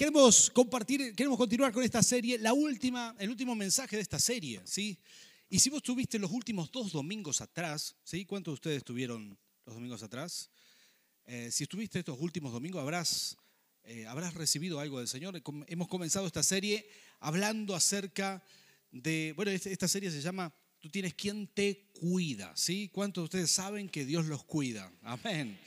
Queremos 0.00 0.48
compartir, 0.48 1.14
queremos 1.14 1.36
continuar 1.36 1.74
con 1.74 1.84
esta 1.84 2.02
serie, 2.02 2.38
la 2.38 2.54
última, 2.54 3.14
el 3.18 3.28
último 3.28 3.54
mensaje 3.54 3.96
de 3.96 4.02
esta 4.02 4.18
serie, 4.18 4.62
¿sí? 4.64 4.98
Y 5.50 5.58
si 5.58 5.68
vos 5.68 5.82
tuviste 5.82 6.18
los 6.18 6.30
últimos 6.30 6.72
dos 6.72 6.90
domingos 6.90 7.42
atrás, 7.42 7.94
¿sí? 8.02 8.24
¿Cuántos 8.24 8.52
de 8.52 8.54
ustedes 8.54 8.76
estuvieron 8.78 9.38
los 9.66 9.74
domingos 9.74 10.02
atrás? 10.02 10.48
Eh, 11.26 11.50
si 11.52 11.64
estuviste 11.64 11.98
estos 11.98 12.18
últimos 12.18 12.50
domingos, 12.50 12.80
habrás, 12.80 13.36
eh, 13.84 14.06
habrás 14.06 14.32
recibido 14.32 14.80
algo 14.80 15.00
del 15.00 15.06
Señor. 15.06 15.38
Hemos 15.66 15.88
comenzado 15.88 16.26
esta 16.26 16.42
serie 16.42 16.88
hablando 17.18 17.74
acerca 17.74 18.42
de, 18.90 19.34
bueno, 19.36 19.50
este, 19.50 19.70
esta 19.70 19.86
serie 19.86 20.10
se 20.10 20.22
llama 20.22 20.50
Tú 20.78 20.88
tienes 20.88 21.12
quien 21.12 21.46
te 21.46 21.90
cuida, 22.00 22.56
¿sí? 22.56 22.88
¿Cuántos 22.88 23.20
de 23.20 23.24
ustedes 23.26 23.50
saben 23.50 23.90
que 23.90 24.06
Dios 24.06 24.24
los 24.24 24.44
cuida? 24.44 24.90
Amén. 25.02 25.60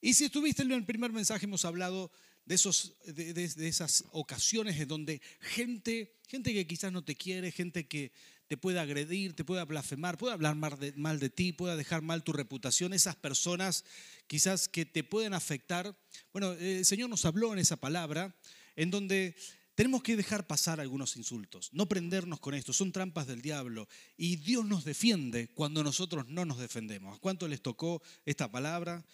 Y 0.00 0.14
si 0.14 0.26
estuviste 0.26 0.62
en 0.62 0.70
el 0.70 0.84
primer 0.84 1.10
mensaje, 1.10 1.46
hemos 1.46 1.64
hablado 1.64 2.12
de, 2.44 2.54
esos, 2.54 2.94
de, 3.06 3.68
esas 3.68 4.04
ocasiones 4.12 4.78
en 4.78 4.88
donde 4.88 5.20
gente, 5.40 6.16
gente 6.28 6.52
que 6.52 6.66
quizás 6.66 6.92
no 6.92 7.04
te 7.04 7.16
quiere, 7.16 7.52
gente 7.52 7.86
que 7.86 8.12
te 8.48 8.56
puede 8.56 8.80
agredir, 8.80 9.34
te 9.34 9.44
puede 9.44 9.64
blasfemar, 9.64 10.18
puede 10.18 10.34
hablar 10.34 10.54
mal 10.56 10.78
de, 10.78 10.92
mal 10.92 11.18
de 11.18 11.30
ti, 11.30 11.52
puede 11.52 11.76
dejar 11.76 12.02
mal 12.02 12.22
tu 12.22 12.32
reputación, 12.32 12.92
esas 12.92 13.16
personas 13.16 13.84
quizás 14.26 14.68
que 14.68 14.84
te 14.84 15.04
pueden 15.04 15.34
afectar. 15.34 15.96
Bueno, 16.32 16.52
el 16.52 16.84
Señor 16.84 17.08
nos 17.08 17.24
habló 17.24 17.52
en 17.52 17.58
esa 17.58 17.76
palabra 17.76 18.36
en 18.76 18.90
donde 18.90 19.36
tenemos 19.74 20.02
que 20.02 20.16
dejar 20.16 20.46
pasar 20.46 20.80
algunos 20.80 21.16
insultos, 21.16 21.70
no 21.72 21.88
prendernos 21.88 22.40
con 22.40 22.54
esto, 22.54 22.74
son 22.74 22.92
trampas 22.92 23.26
del 23.26 23.40
diablo. 23.40 23.88
Y 24.18 24.36
Dios 24.36 24.66
nos 24.66 24.84
defiende 24.84 25.48
cuando 25.54 25.82
nosotros 25.82 26.28
no 26.28 26.44
nos 26.44 26.58
defendemos. 26.58 27.16
¿A 27.16 27.20
cuánto 27.20 27.48
les 27.48 27.62
tocó 27.62 28.02
esta 28.26 28.50
palabra? 28.50 29.04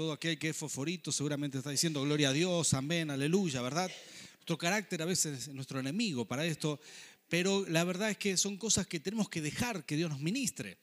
Todo 0.00 0.12
aquel 0.12 0.38
que 0.38 0.48
es 0.48 0.56
fosforito 0.56 1.12
seguramente 1.12 1.58
está 1.58 1.68
diciendo 1.68 2.00
gloria 2.00 2.30
a 2.30 2.32
Dios, 2.32 2.72
amén, 2.72 3.10
aleluya, 3.10 3.60
¿verdad? 3.60 3.90
Nuestro 4.36 4.56
carácter 4.56 5.02
a 5.02 5.04
veces 5.04 5.40
es 5.40 5.48
nuestro 5.48 5.78
enemigo 5.78 6.24
para 6.24 6.46
esto, 6.46 6.80
pero 7.28 7.66
la 7.68 7.84
verdad 7.84 8.08
es 8.08 8.16
que 8.16 8.38
son 8.38 8.56
cosas 8.56 8.86
que 8.86 8.98
tenemos 8.98 9.28
que 9.28 9.42
dejar 9.42 9.84
que 9.84 9.96
Dios 9.96 10.08
nos 10.08 10.20
ministre. 10.20 10.78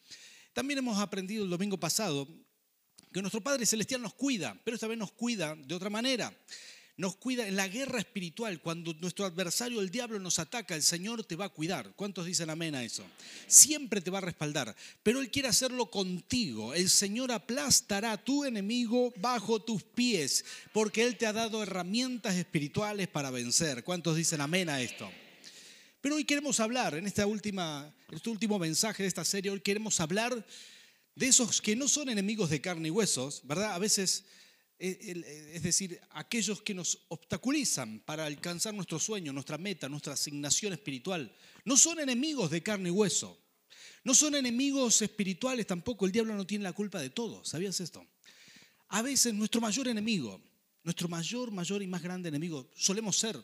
También 0.53 0.77
hemos 0.77 0.99
aprendido 0.99 1.43
el 1.43 1.49
domingo 1.49 1.79
pasado 1.79 2.27
que 3.11 3.19
nuestro 3.21 3.41
Padre 3.41 3.65
Celestial 3.65 4.03
nos 4.03 4.13
cuida, 4.13 4.55
pero 4.63 4.75
esta 4.75 4.85
vez 4.85 4.99
nos 4.99 5.11
cuida 5.13 5.55
de 5.55 5.73
otra 5.73 5.89
manera 5.89 6.31
nos 6.97 7.15
cuida 7.15 7.47
en 7.47 7.55
la 7.55 7.67
guerra 7.67 7.99
espiritual. 7.99 8.59
Cuando 8.59 8.93
nuestro 8.95 9.25
adversario, 9.25 9.81
el 9.81 9.91
diablo, 9.91 10.19
nos 10.19 10.39
ataca, 10.39 10.75
el 10.75 10.81
Señor 10.81 11.23
te 11.23 11.35
va 11.35 11.45
a 11.45 11.49
cuidar. 11.49 11.93
¿Cuántos 11.95 12.25
dicen 12.25 12.49
amén 12.49 12.73
a 12.75 12.83
eso? 12.83 13.03
Siempre 13.45 14.01
te 14.01 14.09
va 14.09 14.17
a 14.17 14.21
respaldar, 14.21 14.75
pero 15.03 15.21
Él 15.21 15.29
quiere 15.29 15.47
hacerlo 15.47 15.91
contigo. 15.91 16.73
El 16.73 16.89
Señor 16.89 17.31
aplastará 17.31 18.13
a 18.13 18.23
tu 18.23 18.43
enemigo 18.43 19.13
bajo 19.17 19.61
tus 19.61 19.83
pies, 19.83 20.43
porque 20.73 21.03
Él 21.03 21.17
te 21.17 21.27
ha 21.27 21.33
dado 21.33 21.61
herramientas 21.61 22.35
espirituales 22.35 23.07
para 23.07 23.29
vencer. 23.29 23.83
¿Cuántos 23.83 24.15
dicen 24.15 24.41
amén 24.41 24.67
a 24.69 24.81
esto? 24.81 25.09
Pero 26.01 26.15
hoy 26.15 26.25
queremos 26.25 26.59
hablar, 26.59 26.95
en 26.95 27.05
este 27.05 27.23
último 27.25 28.59
mensaje 28.59 29.03
de 29.03 29.09
esta 29.09 29.25
serie, 29.25 29.51
hoy 29.51 29.59
queremos 29.59 29.99
hablar 29.99 30.45
de 31.15 31.27
esos 31.27 31.61
que 31.61 31.75
no 31.75 31.87
son 31.87 32.09
enemigos 32.09 32.49
de 32.49 32.61
carne 32.61 32.87
y 32.87 32.91
huesos, 32.91 33.41
¿verdad? 33.43 33.73
A 33.73 33.79
veces 33.79 34.23
es 34.79 35.63
decir, 35.63 35.99
aquellos 36.11 36.61
que 36.61 36.73
nos 36.73 36.99
obstaculizan 37.07 37.99
para 38.01 38.25
alcanzar 38.25 38.73
nuestro 38.73 38.99
sueño, 38.99 39.33
nuestra 39.33 39.57
meta, 39.57 39.89
nuestra 39.89 40.13
asignación 40.13 40.73
espiritual, 40.73 41.33
no 41.65 41.75
son 41.75 41.99
enemigos 41.99 42.51
de 42.51 42.61
carne 42.61 42.89
y 42.89 42.91
hueso, 42.91 43.39
no 44.03 44.13
son 44.13 44.35
enemigos 44.35 45.01
espirituales 45.01 45.65
tampoco, 45.65 46.05
el 46.05 46.11
diablo 46.11 46.35
no 46.35 46.45
tiene 46.45 46.63
la 46.63 46.73
culpa 46.73 47.01
de 47.01 47.09
todo, 47.09 47.43
¿sabías 47.43 47.79
esto? 47.79 48.05
A 48.89 49.01
veces 49.01 49.33
nuestro 49.33 49.59
mayor 49.61 49.87
enemigo, 49.87 50.39
nuestro 50.83 51.09
mayor, 51.09 51.51
mayor 51.51 51.81
y 51.81 51.87
más 51.87 52.01
grande 52.01 52.29
enemigo 52.29 52.69
solemos 52.75 53.17
ser 53.17 53.43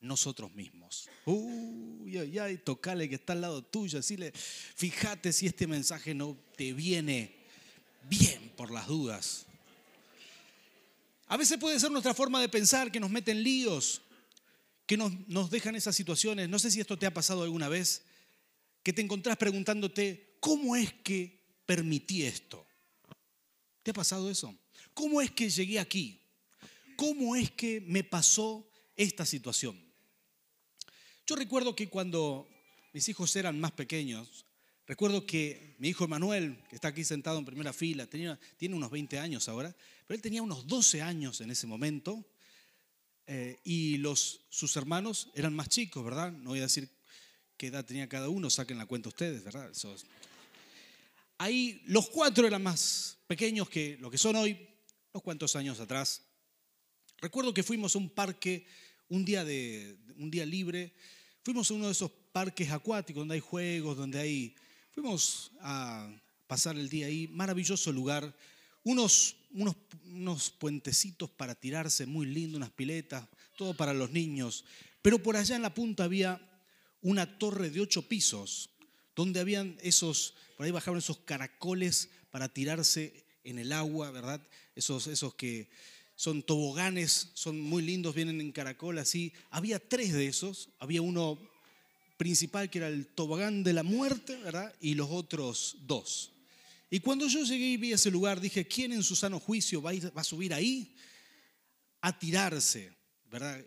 nosotros 0.00 0.52
mismos. 0.52 1.08
Uy, 1.24 2.18
ay, 2.18 2.38
ay, 2.38 2.58
tocale 2.58 3.08
que 3.08 3.14
está 3.14 3.32
al 3.32 3.40
lado 3.40 3.62
tuyo, 3.62 3.98
decirle, 3.98 4.32
fíjate 4.32 5.32
si 5.32 5.46
este 5.46 5.66
mensaje 5.66 6.12
no 6.12 6.36
te 6.56 6.72
viene 6.72 7.36
bien 8.10 8.52
por 8.56 8.70
las 8.72 8.88
dudas. 8.88 9.46
A 11.32 11.38
veces 11.38 11.56
puede 11.56 11.80
ser 11.80 11.90
nuestra 11.90 12.12
forma 12.12 12.42
de 12.42 12.48
pensar 12.50 12.92
que 12.92 13.00
nos 13.00 13.08
mete 13.08 13.30
en 13.30 13.42
líos, 13.42 14.02
que 14.84 14.98
nos, 14.98 15.26
nos 15.28 15.50
dejan 15.50 15.74
esas 15.74 15.96
situaciones. 15.96 16.46
No 16.50 16.58
sé 16.58 16.70
si 16.70 16.78
esto 16.78 16.98
te 16.98 17.06
ha 17.06 17.14
pasado 17.14 17.42
alguna 17.42 17.70
vez, 17.70 18.02
que 18.82 18.92
te 18.92 19.00
encontrás 19.00 19.38
preguntándote, 19.38 20.36
¿cómo 20.40 20.76
es 20.76 20.92
que 20.92 21.40
permití 21.64 22.24
esto? 22.24 22.66
¿Te 23.82 23.92
ha 23.92 23.94
pasado 23.94 24.30
eso? 24.30 24.54
¿Cómo 24.92 25.22
es 25.22 25.30
que 25.30 25.48
llegué 25.48 25.78
aquí? 25.78 26.20
¿Cómo 26.96 27.34
es 27.34 27.50
que 27.50 27.80
me 27.80 28.04
pasó 28.04 28.68
esta 28.94 29.24
situación? 29.24 29.82
Yo 31.26 31.34
recuerdo 31.34 31.74
que 31.74 31.88
cuando 31.88 32.46
mis 32.92 33.08
hijos 33.08 33.34
eran 33.36 33.58
más 33.58 33.72
pequeños, 33.72 34.44
recuerdo 34.86 35.24
que 35.24 35.76
mi 35.78 35.88
hijo 35.88 36.06
Manuel, 36.06 36.62
que 36.68 36.74
está 36.74 36.88
aquí 36.88 37.04
sentado 37.04 37.38
en 37.38 37.46
primera 37.46 37.72
fila, 37.72 38.06
tiene 38.06 38.36
unos 38.74 38.90
20 38.90 39.18
años 39.18 39.48
ahora, 39.48 39.74
pero 40.06 40.16
él 40.16 40.22
tenía 40.22 40.42
unos 40.42 40.66
12 40.66 41.02
años 41.02 41.40
en 41.40 41.50
ese 41.50 41.66
momento 41.66 42.24
eh, 43.26 43.60
y 43.64 43.98
los, 43.98 44.40
sus 44.48 44.76
hermanos 44.76 45.30
eran 45.34 45.54
más 45.54 45.68
chicos, 45.68 46.04
¿verdad? 46.04 46.32
No 46.32 46.50
voy 46.50 46.58
a 46.58 46.62
decir 46.62 46.90
qué 47.56 47.68
edad 47.68 47.84
tenía 47.84 48.08
cada 48.08 48.28
uno, 48.28 48.50
saquen 48.50 48.78
la 48.78 48.86
cuenta 48.86 49.08
ustedes, 49.08 49.44
¿verdad? 49.44 49.70
Ahí 51.38 51.82
los 51.86 52.08
cuatro 52.08 52.46
eran 52.46 52.62
más 52.62 53.18
pequeños 53.26 53.68
que 53.68 53.96
lo 54.00 54.10
que 54.10 54.18
son 54.18 54.36
hoy, 54.36 54.68
unos 55.12 55.22
cuantos 55.22 55.56
años 55.56 55.80
atrás. 55.80 56.22
Recuerdo 57.20 57.54
que 57.54 57.62
fuimos 57.62 57.94
a 57.94 57.98
un 57.98 58.10
parque 58.10 58.66
un 59.08 59.24
día, 59.24 59.44
de, 59.44 59.96
un 60.16 60.30
día 60.30 60.44
libre, 60.44 60.92
fuimos 61.44 61.70
a 61.70 61.74
uno 61.74 61.86
de 61.86 61.92
esos 61.92 62.10
parques 62.32 62.70
acuáticos 62.70 63.20
donde 63.20 63.34
hay 63.34 63.40
juegos, 63.40 63.96
donde 63.96 64.18
hay... 64.18 64.54
Fuimos 64.90 65.52
a 65.60 66.10
pasar 66.46 66.76
el 66.76 66.88
día 66.88 67.06
ahí, 67.06 67.28
maravilloso 67.28 67.92
lugar, 67.92 68.36
unos, 68.84 69.36
unos, 69.52 69.76
unos 70.06 70.50
puentecitos 70.50 71.30
para 71.30 71.54
tirarse 71.54 72.06
muy 72.06 72.26
lindo, 72.26 72.56
unas 72.56 72.70
piletas, 72.70 73.26
todo 73.56 73.74
para 73.74 73.94
los 73.94 74.10
niños. 74.10 74.64
Pero 75.02 75.22
por 75.22 75.36
allá 75.36 75.56
en 75.56 75.62
la 75.62 75.74
punta 75.74 76.04
había 76.04 76.40
una 77.00 77.38
torre 77.38 77.70
de 77.70 77.80
ocho 77.80 78.08
pisos, 78.08 78.70
donde 79.14 79.40
habían 79.40 79.76
esos, 79.82 80.34
por 80.56 80.64
ahí 80.64 80.72
bajaban 80.72 80.98
esos 80.98 81.18
caracoles 81.18 82.08
para 82.30 82.48
tirarse 82.48 83.24
en 83.44 83.58
el 83.58 83.72
agua, 83.72 84.10
¿verdad? 84.10 84.40
Esos, 84.74 85.06
esos 85.06 85.34
que 85.34 85.68
son 86.14 86.42
toboganes, 86.42 87.30
son 87.34 87.60
muy 87.60 87.82
lindos, 87.82 88.14
vienen 88.14 88.40
en 88.40 88.52
caracol 88.52 88.98
así. 88.98 89.32
Había 89.50 89.78
tres 89.80 90.12
de 90.12 90.28
esos, 90.28 90.70
había 90.78 91.02
uno 91.02 91.38
principal 92.16 92.70
que 92.70 92.78
era 92.78 92.88
el 92.88 93.06
tobogán 93.06 93.64
de 93.64 93.72
la 93.72 93.82
muerte, 93.82 94.36
¿verdad? 94.36 94.72
Y 94.80 94.94
los 94.94 95.10
otros 95.10 95.76
dos. 95.80 96.30
Y 96.92 97.00
cuando 97.00 97.26
yo 97.26 97.42
llegué 97.42 97.68
y 97.68 97.76
vi 97.78 97.92
ese 97.94 98.10
lugar, 98.10 98.38
dije, 98.38 98.68
¿quién 98.68 98.92
en 98.92 99.02
su 99.02 99.16
sano 99.16 99.40
juicio 99.40 99.80
va 99.80 99.92
a, 100.14 100.22
subir 100.22 100.52
ahí 100.52 100.94
a 102.02 102.18
tirarse? 102.18 102.92
¿Verdad? 103.30 103.64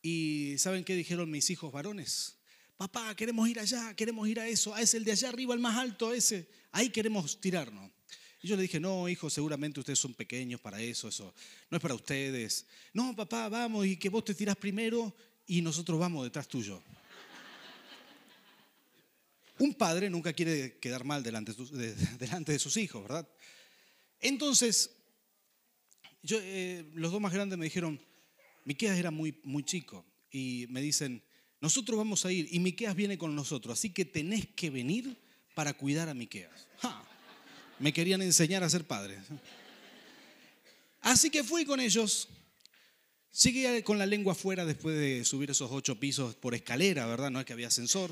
Y 0.00 0.54
¿saben 0.56 0.82
qué 0.82 0.96
dijeron 0.96 1.30
mis 1.30 1.50
hijos 1.50 1.70
varones? 1.70 2.38
Papá, 2.78 3.14
queremos 3.14 3.46
ir 3.50 3.60
allá, 3.60 3.94
queremos 3.94 4.26
ir 4.26 4.40
a 4.40 4.48
eso, 4.48 4.74
a 4.74 4.80
ese, 4.80 4.96
el 4.96 5.04
de 5.04 5.12
allá 5.12 5.28
arriba, 5.28 5.52
el 5.52 5.60
más 5.60 5.76
alto, 5.76 6.14
ese, 6.14 6.48
ahí 6.72 6.88
queremos 6.88 7.38
tirarnos. 7.38 7.90
Y 8.40 8.48
yo 8.48 8.56
le 8.56 8.62
dije, 8.62 8.80
no, 8.80 9.10
hijo, 9.10 9.28
seguramente 9.28 9.80
ustedes 9.80 9.98
son 9.98 10.14
pequeños 10.14 10.58
para 10.58 10.80
eso, 10.80 11.08
eso 11.08 11.34
no 11.68 11.76
es 11.76 11.82
para 11.82 11.94
ustedes. 11.94 12.64
No, 12.94 13.14
papá, 13.14 13.50
vamos 13.50 13.84
y 13.84 13.98
que 13.98 14.08
vos 14.08 14.24
te 14.24 14.34
tirás 14.34 14.56
primero 14.56 15.14
y 15.46 15.60
nosotros 15.60 16.00
vamos 16.00 16.24
detrás 16.24 16.48
tuyo. 16.48 16.82
Un 19.58 19.74
padre 19.74 20.10
nunca 20.10 20.32
quiere 20.32 20.78
quedar 20.78 21.04
mal 21.04 21.22
delante 21.24 21.52
de, 21.52 22.58
sus 22.58 22.76
hijos, 22.76 23.02
¿verdad? 23.02 23.28
Entonces, 24.20 24.90
yo, 26.22 26.38
eh, 26.40 26.90
los 26.94 27.12
dos 27.12 27.20
más 27.20 27.32
grandes 27.32 27.58
me 27.58 27.66
dijeron, 27.66 28.00
Miqueas 28.64 28.98
era 28.98 29.10
muy, 29.10 29.38
muy 29.44 29.62
chico, 29.62 30.04
y 30.30 30.66
me 30.70 30.80
dicen, 30.80 31.22
nosotros 31.60 31.98
vamos 31.98 32.24
a 32.24 32.32
ir, 32.32 32.48
y 32.50 32.58
Miqueas 32.60 32.96
viene 32.96 33.18
con 33.18 33.34
nosotros, 33.34 33.78
así 33.78 33.90
que 33.90 34.04
tenés 34.04 34.46
que 34.46 34.70
venir 34.70 35.16
para 35.54 35.74
cuidar 35.74 36.08
a 36.08 36.14
Miqueas. 36.14 36.68
Me 37.78 37.92
querían 37.92 38.22
enseñar 38.22 38.62
a 38.62 38.70
ser 38.70 38.84
padre. 38.84 39.18
Así 41.00 41.30
que 41.30 41.44
fui 41.44 41.64
con 41.64 41.80
ellos. 41.80 42.28
Llegué 43.42 43.82
con 43.82 43.98
la 43.98 44.06
lengua 44.06 44.32
afuera 44.32 44.64
después 44.64 44.96
de 44.96 45.24
subir 45.24 45.50
esos 45.50 45.70
ocho 45.72 45.98
pisos 45.98 46.34
por 46.36 46.54
escalera, 46.54 47.06
¿verdad? 47.06 47.30
No 47.30 47.40
es 47.40 47.46
que 47.46 47.52
había 47.52 47.66
ascensor. 47.66 48.10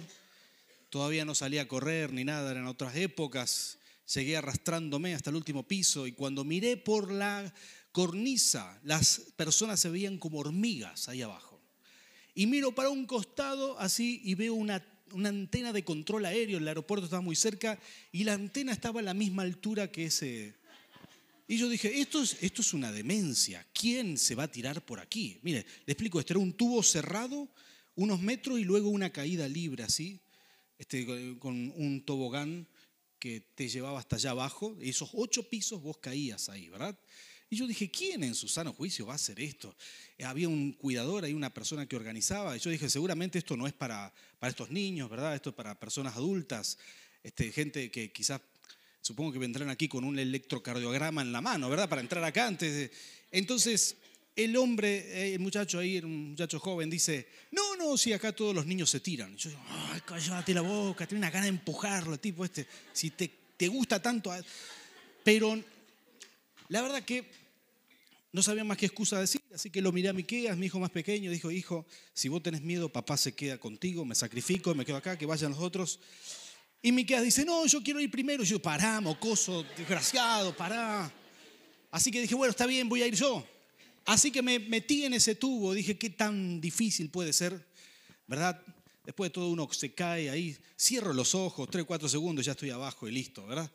Todavía 0.93 1.25
no 1.25 1.35
salía 1.35 1.63
a 1.63 1.69
correr 1.69 2.13
ni 2.13 2.23
nada, 2.23 2.51
eran 2.51 2.67
otras 2.67 2.95
épocas. 2.97 3.79
Llegué 4.13 4.37
arrastrándome 4.37 5.15
hasta 5.15 5.31
el 5.31 5.37
último 5.37 5.67
piso 5.67 6.07
y 6.07 6.13
cuando 6.13 6.45
miré 6.45 6.77
por 6.77 7.11
la 7.11 7.51
cornisa, 7.93 8.79
las 8.85 9.33
personas 9.35 9.81
se 9.81 9.89
veían 9.89 10.19
como 10.19 10.41
hormigas 10.41 11.09
ahí 11.09 11.23
abajo. 11.23 11.63
Y 12.35 12.47
miro 12.47 12.75
para 12.75 12.91
un 12.91 13.07
costado 13.07 13.79
así 13.79 14.21
y 14.23 14.35
veo 14.35 14.53
una, 14.53 14.87
una 15.13 15.31
antena 15.31 15.73
de 15.73 15.83
control 15.83 16.27
aéreo, 16.27 16.59
el 16.59 16.69
aeropuerto 16.69 17.07
estaba 17.07 17.23
muy 17.23 17.37
cerca 17.37 17.81
y 18.13 18.25
la 18.25 18.35
antena 18.35 18.73
estaba 18.73 19.01
a 19.01 19.03
la 19.03 19.15
misma 19.15 19.45
altura 19.45 19.91
que 19.91 20.05
ese, 20.05 20.57
Y 21.49 21.57
yo 21.57 21.71
dije, 21.71 22.03
esto 22.03 22.21
es, 22.21 22.37
esto 22.43 22.61
es 22.61 22.75
una 22.75 22.93
demencia. 22.93 23.67
¿Quién 23.73 24.19
se 24.19 24.35
va 24.35 24.43
a 24.43 24.53
tirar 24.53 24.85
por 24.85 25.01
aquí? 25.01 25.41
Mire, 25.41 25.65
le 25.87 25.93
explico, 25.95 26.21
este 26.21 26.35
era 26.35 26.41
un 26.41 26.53
tubo 26.53 26.83
cerrado, 26.83 27.49
unos 27.95 28.21
metros 28.21 28.61
y 28.61 28.65
luego 28.65 28.91
una 28.91 29.09
caída 29.09 29.49
libre 29.49 29.85
así, 29.85 30.21
este, 30.83 31.07
con 31.39 31.73
un 31.77 32.03
tobogán 32.05 32.67
que 33.21 33.41
te 33.55 33.69
llevaba 33.69 34.01
hasta 34.01 34.17
allá 34.17 34.31
abajo. 34.31 34.77
Esos 34.81 35.11
ocho 35.13 35.49
pisos 35.49 35.81
vos 35.81 35.99
caías 35.99 36.49
ahí, 36.49 36.69
¿verdad? 36.69 36.99
Y 37.49 37.55
yo 37.55 37.69
dije, 37.69 37.89
¿quién 37.89 38.25
en 38.25 38.35
su 38.35 38.49
sano 38.49 38.73
juicio 38.73 39.07
va 39.07 39.13
a 39.13 39.15
hacer 39.15 39.39
esto? 39.39 39.77
Había 40.25 40.49
un 40.49 40.73
cuidador 40.73 41.25
ahí, 41.25 41.35
una 41.35 41.55
persona 41.55 41.87
que 41.87 41.95
organizaba. 41.95 42.57
Y 42.57 42.59
yo 42.59 42.69
dije, 42.69 42.91
seguramente 42.91 43.39
esto 43.39 43.57
no 43.57 43.69
es 43.69 43.73
para, 43.73 44.13
para 44.41 44.51
estos 44.51 44.71
niños, 44.71 45.09
¿verdad? 45.09 45.37
Esto 45.37 45.51
es 45.51 45.55
para 45.55 45.79
personas 45.79 46.17
adultas, 46.17 46.79
este, 47.23 47.53
gente 47.53 47.89
que 47.93 48.11
quizás, 48.11 48.41
supongo 49.03 49.33
que 49.33 49.39
vendrán 49.39 49.69
aquí 49.69 49.87
con 49.87 50.03
un 50.03 50.19
electrocardiograma 50.19 51.23
en 51.23 51.31
la 51.31 51.41
mano, 51.41 51.71
¿verdad? 51.71 51.89
Para 51.89 52.01
entrar 52.01 52.25
acá 52.25 52.49
antes. 52.49 52.91
Entonces, 53.31 53.99
el 54.35 54.57
hombre, 54.57 54.99
eh, 54.99 55.35
el 55.35 55.41
muchacho 55.41 55.79
ahí, 55.79 55.99
un 55.99 56.31
muchacho 56.31 56.59
joven, 56.59 56.89
dice, 56.89 57.29
no, 57.51 57.77
no, 57.77 57.97
si 57.97 58.13
acá 58.13 58.33
todos 58.33 58.55
los 58.55 58.67
niños 58.67 58.91
se 58.91 59.01
tiran. 59.01 59.35
Y 59.35 59.37
yo 59.37 59.51
digo, 59.51 59.63
ay, 59.69 60.01
cállate 60.05 60.55
la 60.55 60.63
boca, 60.63 61.07
tiene 61.07 61.21
una 61.21 61.31
gana 61.31 61.45
de 61.45 61.51
empujarlo, 61.51 62.19
tipo 62.19 62.45
este, 62.45 62.67
si 62.93 63.11
te, 63.11 63.31
te 63.57 63.69
gusta 63.69 64.01
tanto. 64.01 64.33
Pero 65.23 65.63
la 66.69 66.83
verdad 66.83 67.03
que 67.03 67.25
no 68.33 68.43
sabía 68.43 68.65
más 68.65 68.79
qué 68.79 68.87
excusa 68.87 69.21
decir, 69.21 69.43
así 69.55 69.69
que 69.69 69.83
lo 69.83 69.93
miré 69.93 70.09
a 70.09 70.15
Miqueas, 70.15 70.57
mi 70.57 70.67
hijo 70.67 70.81
más 70.81 70.91
pequeño, 70.91 71.31
dijo, 71.31 71.51
hijo, 71.51 71.85
si 72.15 72.29
vos 72.29 72.43
tenés 72.43 72.63
miedo, 72.63 72.89
papá 72.89 73.19
se 73.19 73.35
queda 73.35 73.59
contigo, 73.59 74.07
me 74.07 74.15
sacrifico, 74.15 74.75
me 74.75 74.87
quedo 74.87 74.97
acá, 74.97 75.19
que 75.19 75.27
vayan 75.27 75.53
los 75.53 75.61
otros. 75.61 76.01
Y 76.81 76.91
Miqueas 76.91 77.23
dice, 77.23 77.45
no, 77.45 77.67
yo 77.67 77.83
quiero 77.83 78.01
ir 78.01 78.11
primero. 78.11 78.43
Y 78.43 78.47
yo, 78.47 78.61
pará, 78.61 79.01
mocoso, 79.01 79.65
desgraciado, 79.77 80.57
pará. 80.57 81.13
Así 81.91 82.11
que 82.11 82.23
dije, 82.23 82.35
bueno, 82.35 82.51
está 82.51 82.67
bien, 82.67 82.89
voy 82.89 83.03
a 83.03 83.07
ir 83.07 83.15
yo. 83.15 83.47
Así 84.05 84.31
que 84.31 84.43
me 84.43 84.59
metí 84.59 85.05
en 85.05 85.15
ese 85.15 85.35
tubo, 85.35 85.73
dije, 85.75 85.97
qué 85.97 86.11
tan 86.11 86.61
difícil 86.61 87.11
puede 87.11 87.33
ser, 87.33 87.67
¿verdad? 88.27 88.61
Después 89.05 89.31
de 89.31 89.35
todo 89.35 89.49
uno 89.49 89.69
se 89.73 89.95
cae 89.95 90.31
ahí, 90.31 90.57
cierro 90.79 91.13
los 91.13 91.35
ojos, 91.35 91.69
tres, 91.71 91.85
cuatro 91.85 92.09
segundos, 92.09 92.45
ya 92.45 92.53
estoy 92.53 92.71
abajo 92.71 93.09
y 93.09 93.13
listo, 93.13 93.47
¿verdad? 93.47 93.71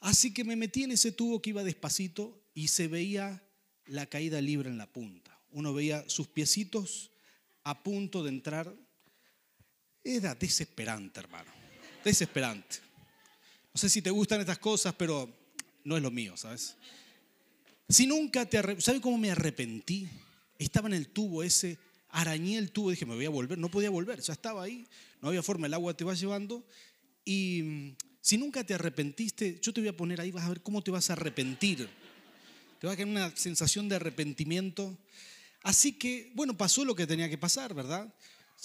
Así 0.00 0.34
que 0.34 0.44
me 0.44 0.56
metí 0.56 0.84
en 0.84 0.92
ese 0.92 1.12
tubo 1.12 1.40
que 1.40 1.50
iba 1.50 1.62
despacito 1.62 2.42
y 2.54 2.68
se 2.68 2.88
veía 2.88 3.42
la 3.86 4.06
caída 4.06 4.40
libre 4.40 4.68
en 4.68 4.78
la 4.78 4.90
punta. 4.90 5.38
Uno 5.50 5.72
veía 5.72 6.08
sus 6.08 6.26
piecitos 6.28 7.10
a 7.64 7.82
punto 7.82 8.22
de 8.22 8.30
entrar. 8.30 8.74
Era 10.02 10.34
desesperante, 10.34 11.20
hermano. 11.20 11.50
Desesperante. 12.04 12.78
No 13.72 13.78
sé 13.78 13.88
si 13.88 14.02
te 14.02 14.10
gustan 14.10 14.40
estas 14.40 14.58
cosas, 14.58 14.94
pero 14.94 15.32
no 15.84 15.96
es 15.96 16.02
lo 16.02 16.10
mío, 16.10 16.36
¿sabes? 16.36 16.76
Si 17.92 18.06
nunca 18.06 18.46
te 18.46 18.60
¿sabes 18.80 19.00
cómo 19.00 19.18
me 19.18 19.30
arrepentí? 19.30 20.08
Estaba 20.58 20.88
en 20.88 20.94
el 20.94 21.08
tubo 21.08 21.42
ese, 21.42 21.78
arañé 22.08 22.58
el 22.58 22.70
tubo, 22.70 22.90
dije, 22.90 23.06
me 23.06 23.14
voy 23.14 23.26
a 23.26 23.30
volver, 23.30 23.58
no 23.58 23.70
podía 23.70 23.90
volver, 23.90 24.20
ya 24.20 24.32
estaba 24.32 24.62
ahí, 24.62 24.86
no 25.20 25.28
había 25.28 25.42
forma, 25.42 25.66
el 25.66 25.74
agua 25.74 25.94
te 25.94 26.04
va 26.04 26.14
llevando. 26.14 26.64
Y 27.24 27.62
mm, 27.62 27.96
si 28.20 28.38
nunca 28.38 28.64
te 28.64 28.74
arrepentiste, 28.74 29.58
yo 29.60 29.72
te 29.72 29.80
voy 29.80 29.88
a 29.88 29.96
poner 29.96 30.20
ahí, 30.20 30.30
vas 30.30 30.44
a 30.44 30.48
ver 30.48 30.62
cómo 30.62 30.82
te 30.82 30.90
vas 30.90 31.10
a 31.10 31.12
arrepentir 31.12 31.88
te 32.82 32.88
va 32.88 32.94
a 32.94 32.96
quedar 32.96 33.10
una 33.10 33.36
sensación 33.36 33.88
de 33.88 33.94
arrepentimiento. 33.94 34.98
Así 35.62 35.92
que, 35.92 36.32
bueno, 36.34 36.56
pasó 36.56 36.84
lo 36.84 36.96
que 36.96 37.06
tenía 37.06 37.30
que 37.30 37.38
pasar, 37.38 37.74
¿verdad? 37.74 38.12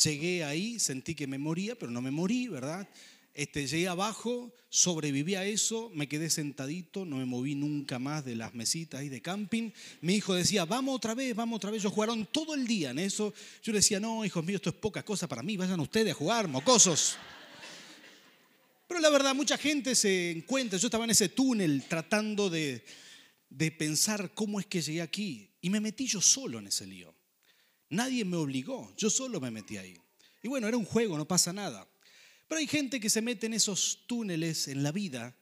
Llegué 0.04 0.44
ahí, 0.44 0.80
sentí 0.80 1.14
que 1.14 1.28
me 1.28 1.38
moría, 1.38 1.78
pero 1.78 1.92
no 1.92 2.02
me 2.02 2.10
morí, 2.10 2.48
¿verdad? 2.48 2.90
Este, 3.38 3.68
llegué 3.68 3.88
abajo, 3.88 4.52
sobreviví 4.68 5.36
a 5.36 5.46
eso, 5.46 5.92
me 5.94 6.08
quedé 6.08 6.32
sentadito, 6.32 7.06
no 7.06 7.18
me 7.18 7.26
moví 7.26 7.54
nunca 7.54 8.00
más 8.00 8.26
de 8.26 8.36
las 8.36 8.56
mesitas 8.56 9.00
ahí 9.00 9.10
de 9.10 9.22
camping. 9.22 9.70
Mi 10.02 10.16
hijo 10.16 10.34
decía, 10.34 10.66
vamos 10.66 10.96
otra 10.96 11.14
vez, 11.14 11.36
vamos 11.36 11.58
otra 11.58 11.70
vez. 11.70 11.84
Ellos 11.84 11.94
jugaron 11.94 12.26
todo 12.32 12.56
el 12.56 12.66
día 12.66 12.90
en 12.90 12.98
eso. 12.98 13.32
Yo 13.62 13.74
le 13.74 13.78
decía, 13.78 14.00
no, 14.00 14.26
hijos 14.26 14.44
míos, 14.44 14.58
esto 14.58 14.72
es 14.72 14.76
poca 14.78 15.06
cosa 15.06 15.28
para 15.28 15.44
mí, 15.44 15.56
vayan 15.56 15.80
ustedes 15.80 16.14
a 16.14 16.16
jugar, 16.16 16.48
mocosos. 16.48 17.16
Pero 18.88 19.00
la 19.00 19.12
verdad, 19.12 19.36
mucha 19.36 19.56
gente 19.60 19.94
se 19.94 20.32
encuentra, 20.32 20.80
yo 20.80 20.88
estaba 20.88 21.04
en 21.04 21.12
ese 21.12 21.30
túnel 21.30 21.84
tratando 21.88 22.50
de, 22.50 22.84
de 23.52 23.72
pensar 23.72 24.32
cómo 24.34 24.60
es 24.60 24.66
que 24.66 24.82
llegué 24.82 25.04
aquí. 25.04 25.48
Y 25.62 25.70
me 25.70 25.80
metí 25.80 26.08
yo 26.08 26.22
solo 26.22 26.58
en 26.58 26.66
ese 26.66 26.88
lío. 26.88 27.14
Nadie 27.92 28.26
me 28.26 28.38
obligó, 28.38 28.92
yo 28.98 29.12
solo 29.12 29.40
me 29.40 29.52
metí 29.52 29.78
ahí. 29.78 29.96
Y 30.42 30.48
bueno, 30.48 30.68
era 30.68 30.76
un 30.76 30.86
juego, 30.86 31.20
no 31.20 31.28
pasa 31.28 31.54
nada. 31.54 31.88
Pero 32.48 32.60
hay 32.60 32.68
gente 32.68 33.00
que 33.00 33.10
se 33.10 33.22
mete 33.22 33.46
en 33.48 33.54
esos 33.54 34.04
túneles 34.08 34.68
en 34.68 34.84
la 34.84 34.92
vida 34.92 35.36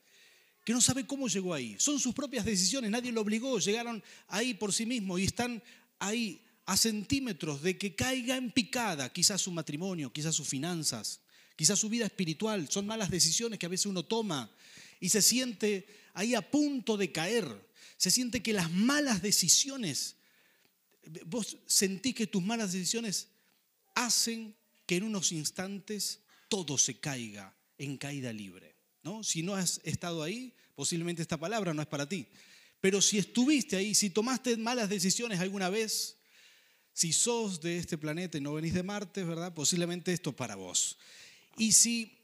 que 0.63 0.73
no 0.73 0.81
sabe 0.81 1.05
cómo 1.05 1.27
llegó 1.27 1.53
ahí. 1.53 1.75
Son 1.77 1.99
sus 1.99 2.15
propias 2.15 2.43
decisiones, 2.43 2.89
nadie 2.89 3.11
lo 3.11 3.21
obligó, 3.21 3.59
llegaron 3.59 4.03
ahí 4.27 4.55
por 4.55 4.73
sí 4.73 4.85
mismos 4.85 5.19
y 5.19 5.25
están 5.25 5.61
ahí 5.99 6.41
a 6.65 6.75
centímetros 6.75 7.61
de 7.61 7.77
que 7.77 7.93
caiga 7.93 8.35
en 8.35 8.49
picada 8.49 9.13
quizás 9.13 9.41
su 9.41 9.51
matrimonio, 9.51 10.11
quizás 10.11 10.33
sus 10.33 10.47
finanzas, 10.47 11.21
quizás 11.55 11.77
su 11.77 11.89
vida 11.89 12.05
espiritual. 12.05 12.67
Son 12.69 12.87
malas 12.87 13.11
decisiones 13.11 13.59
que 13.59 13.67
a 13.67 13.69
veces 13.69 13.85
uno 13.85 14.03
toma 14.03 14.49
y 14.99 15.09
se 15.09 15.21
siente 15.21 15.85
ahí 16.15 16.33
a 16.33 16.49
punto 16.49 16.97
de 16.97 17.11
caer 17.11 17.65
se 17.97 18.11
siente 18.11 18.43
que 18.43 18.53
las 18.53 18.71
malas 18.71 19.21
decisiones, 19.21 20.15
vos 21.25 21.57
sentís 21.65 22.15
que 22.15 22.27
tus 22.27 22.43
malas 22.43 22.73
decisiones 22.73 23.29
hacen 23.93 24.55
que 24.85 24.97
en 24.97 25.03
unos 25.03 25.31
instantes 25.31 26.19
todo 26.47 26.77
se 26.77 26.99
caiga 26.99 27.55
en 27.77 27.97
caída 27.97 28.31
libre. 28.33 28.75
¿no? 29.03 29.23
Si 29.23 29.43
no 29.43 29.55
has 29.55 29.81
estado 29.83 30.23
ahí, 30.23 30.53
posiblemente 30.75 31.21
esta 31.21 31.37
palabra 31.37 31.73
no 31.73 31.81
es 31.81 31.87
para 31.87 32.07
ti. 32.07 32.27
Pero 32.81 33.01
si 33.01 33.17
estuviste 33.17 33.75
ahí, 33.75 33.95
si 33.95 34.09
tomaste 34.09 34.57
malas 34.57 34.89
decisiones 34.89 35.39
alguna 35.39 35.69
vez, 35.69 36.17
si 36.93 37.13
sos 37.13 37.61
de 37.61 37.77
este 37.77 37.97
planeta 37.97 38.37
y 38.37 38.41
no 38.41 38.53
venís 38.53 38.73
de 38.73 38.83
Marte, 38.83 39.23
¿verdad? 39.23 39.53
Posiblemente 39.53 40.13
esto 40.13 40.31
es 40.31 40.35
para 40.35 40.55
vos. 40.55 40.97
Y 41.57 41.71
si 41.71 42.17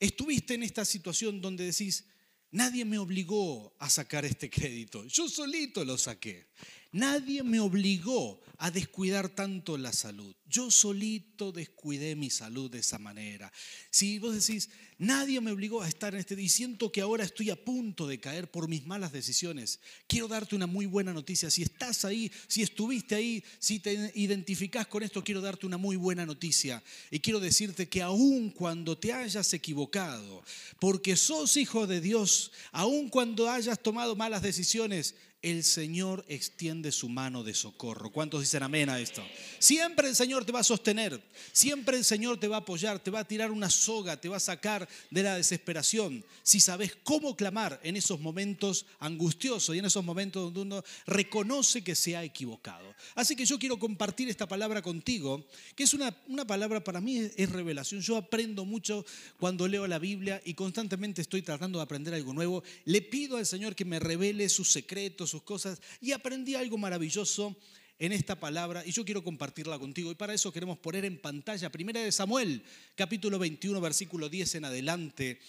estuviste 0.00 0.54
en 0.54 0.62
esta 0.62 0.84
situación 0.84 1.40
donde 1.40 1.64
decís, 1.64 2.04
Nadie 2.50 2.86
me 2.86 2.98
obligó 2.98 3.74
a 3.78 3.90
sacar 3.90 4.24
este 4.24 4.48
crédito, 4.48 5.04
yo 5.04 5.28
solito 5.28 5.84
lo 5.84 5.98
saqué. 5.98 6.46
Nadie 6.92 7.42
me 7.42 7.60
obligó 7.60 8.40
a 8.56 8.70
descuidar 8.70 9.28
tanto 9.28 9.78
la 9.78 9.92
salud. 9.92 10.34
Yo 10.46 10.70
solito 10.70 11.52
descuidé 11.52 12.16
mi 12.16 12.30
salud 12.30 12.70
de 12.70 12.78
esa 12.78 12.98
manera. 12.98 13.52
Si 13.90 14.18
vos 14.18 14.34
decís, 14.34 14.70
nadie 14.96 15.40
me 15.40 15.52
obligó 15.52 15.82
a 15.82 15.88
estar 15.88 16.14
en 16.14 16.20
este 16.20 16.40
y 16.40 16.48
siento 16.48 16.90
que 16.90 17.02
ahora 17.02 17.22
estoy 17.22 17.50
a 17.50 17.62
punto 17.62 18.06
de 18.06 18.18
caer 18.18 18.50
por 18.50 18.66
mis 18.66 18.86
malas 18.86 19.12
decisiones, 19.12 19.80
quiero 20.06 20.26
darte 20.26 20.56
una 20.56 20.66
muy 20.66 20.86
buena 20.86 21.12
noticia. 21.12 21.50
Si 21.50 21.62
estás 21.62 22.04
ahí, 22.04 22.32
si 22.48 22.62
estuviste 22.62 23.14
ahí, 23.14 23.44
si 23.58 23.78
te 23.78 24.10
identificás 24.14 24.86
con 24.86 25.02
esto, 25.02 25.22
quiero 25.22 25.42
darte 25.42 25.66
una 25.66 25.76
muy 25.76 25.96
buena 25.96 26.24
noticia. 26.24 26.82
Y 27.10 27.20
quiero 27.20 27.38
decirte 27.40 27.88
que 27.88 28.02
aun 28.02 28.50
cuando 28.50 28.96
te 28.96 29.12
hayas 29.12 29.52
equivocado, 29.52 30.42
porque 30.80 31.16
sos 31.16 31.56
hijo 31.58 31.86
de 31.86 32.00
Dios, 32.00 32.50
aun 32.72 33.10
cuando 33.10 33.50
hayas 33.50 33.80
tomado 33.80 34.16
malas 34.16 34.42
decisiones, 34.42 35.14
el 35.40 35.62
Señor 35.62 36.24
extiende 36.28 36.90
su 36.90 37.08
mano 37.08 37.44
de 37.44 37.54
socorro. 37.54 38.10
¿Cuántos 38.10 38.40
dicen 38.40 38.64
amén 38.64 38.90
a 38.90 38.98
esto? 38.98 39.22
Siempre 39.60 40.08
el 40.08 40.16
Señor 40.16 40.44
te 40.44 40.50
va 40.50 40.60
a 40.60 40.64
sostener, 40.64 41.22
siempre 41.52 41.96
el 41.96 42.04
Señor 42.04 42.40
te 42.40 42.48
va 42.48 42.56
a 42.56 42.60
apoyar, 42.60 42.98
te 42.98 43.12
va 43.12 43.20
a 43.20 43.24
tirar 43.24 43.52
una 43.52 43.70
soga, 43.70 44.20
te 44.20 44.28
va 44.28 44.38
a 44.38 44.40
sacar 44.40 44.88
de 45.10 45.22
la 45.22 45.36
desesperación. 45.36 46.24
Si 46.42 46.58
sabes 46.58 46.96
cómo 47.04 47.36
clamar 47.36 47.78
en 47.84 47.96
esos 47.96 48.18
momentos 48.18 48.86
angustiosos 48.98 49.76
y 49.76 49.78
en 49.78 49.84
esos 49.84 50.04
momentos 50.04 50.42
donde 50.52 50.60
uno 50.76 50.84
reconoce 51.06 51.84
que 51.84 51.94
se 51.94 52.16
ha 52.16 52.24
equivocado. 52.24 52.92
Así 53.14 53.36
que 53.36 53.46
yo 53.46 53.60
quiero 53.60 53.78
compartir 53.78 54.28
esta 54.28 54.48
palabra 54.48 54.82
contigo, 54.82 55.46
que 55.76 55.84
es 55.84 55.94
una, 55.94 56.16
una 56.26 56.46
palabra 56.46 56.82
para 56.82 57.00
mí 57.00 57.30
es 57.36 57.50
revelación. 57.50 58.00
Yo 58.00 58.16
aprendo 58.16 58.64
mucho 58.64 59.06
cuando 59.38 59.68
leo 59.68 59.86
la 59.86 60.00
Biblia 60.00 60.42
y 60.44 60.54
constantemente 60.54 61.22
estoy 61.22 61.42
tratando 61.42 61.78
de 61.78 61.84
aprender 61.84 62.12
algo 62.14 62.32
nuevo. 62.32 62.64
Le 62.84 63.02
pido 63.02 63.36
al 63.36 63.46
Señor 63.46 63.76
que 63.76 63.84
me 63.84 64.00
revele 64.00 64.48
sus 64.48 64.72
secretos 64.72 65.27
sus 65.28 65.42
cosas 65.42 65.80
y 66.00 66.12
aprendí 66.12 66.54
algo 66.54 66.78
maravilloso 66.78 67.56
en 67.98 68.12
esta 68.12 68.38
palabra 68.38 68.84
y 68.86 68.92
yo 68.92 69.04
quiero 69.04 69.24
compartirla 69.24 69.78
contigo. 69.78 70.10
Y 70.10 70.14
para 70.14 70.34
eso 70.34 70.52
queremos 70.52 70.78
poner 70.78 71.04
en 71.04 71.20
pantalla 71.20 71.70
Primera 71.70 72.00
de 72.00 72.12
Samuel, 72.12 72.62
capítulo 72.94 73.38
21, 73.38 73.80
versículo 73.80 74.28
10 74.28 74.56
en 74.56 74.64
adelante. 74.64 75.40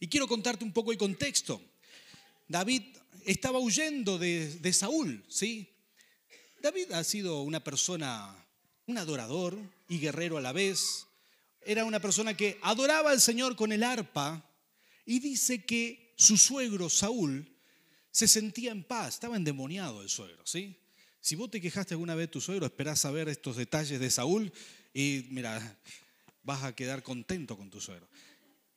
Y 0.00 0.08
quiero 0.08 0.26
contarte 0.26 0.64
un 0.64 0.72
poco 0.72 0.92
el 0.92 0.98
contexto. 0.98 1.62
David 2.48 2.82
estaba 3.24 3.58
huyendo 3.58 4.18
de, 4.18 4.58
de 4.58 4.72
Saúl, 4.72 5.24
¿sí? 5.28 5.68
David 6.60 6.92
ha 6.92 7.04
sido 7.04 7.42
una 7.42 7.62
persona, 7.62 8.34
un 8.86 8.98
adorador 8.98 9.58
y 9.88 9.98
guerrero 9.98 10.38
a 10.38 10.40
la 10.40 10.52
vez. 10.52 11.06
Era 11.60 11.84
una 11.84 12.00
persona 12.00 12.36
que 12.36 12.58
adoraba 12.62 13.10
al 13.10 13.20
Señor 13.20 13.56
con 13.56 13.72
el 13.72 13.82
arpa 13.82 14.50
y 15.06 15.20
dice 15.20 15.64
que 15.64 16.14
su 16.16 16.36
suegro 16.36 16.90
Saúl 16.90 17.53
se 18.14 18.28
sentía 18.28 18.70
en 18.70 18.84
paz, 18.84 19.14
estaba 19.14 19.36
endemoniado 19.36 20.00
el 20.00 20.08
suegro, 20.08 20.46
¿sí? 20.46 20.78
Si 21.20 21.34
vos 21.34 21.50
te 21.50 21.60
quejaste 21.60 21.94
alguna 21.94 22.14
vez 22.14 22.28
de 22.28 22.32
tu 22.32 22.40
suegro, 22.40 22.64
esperás 22.64 23.00
saber 23.00 23.28
estos 23.28 23.56
detalles 23.56 23.98
de 23.98 24.08
Saúl 24.08 24.52
y 24.92 25.26
mira, 25.30 25.80
vas 26.44 26.62
a 26.62 26.76
quedar 26.76 27.02
contento 27.02 27.56
con 27.56 27.70
tu 27.70 27.80
suegro. 27.80 28.08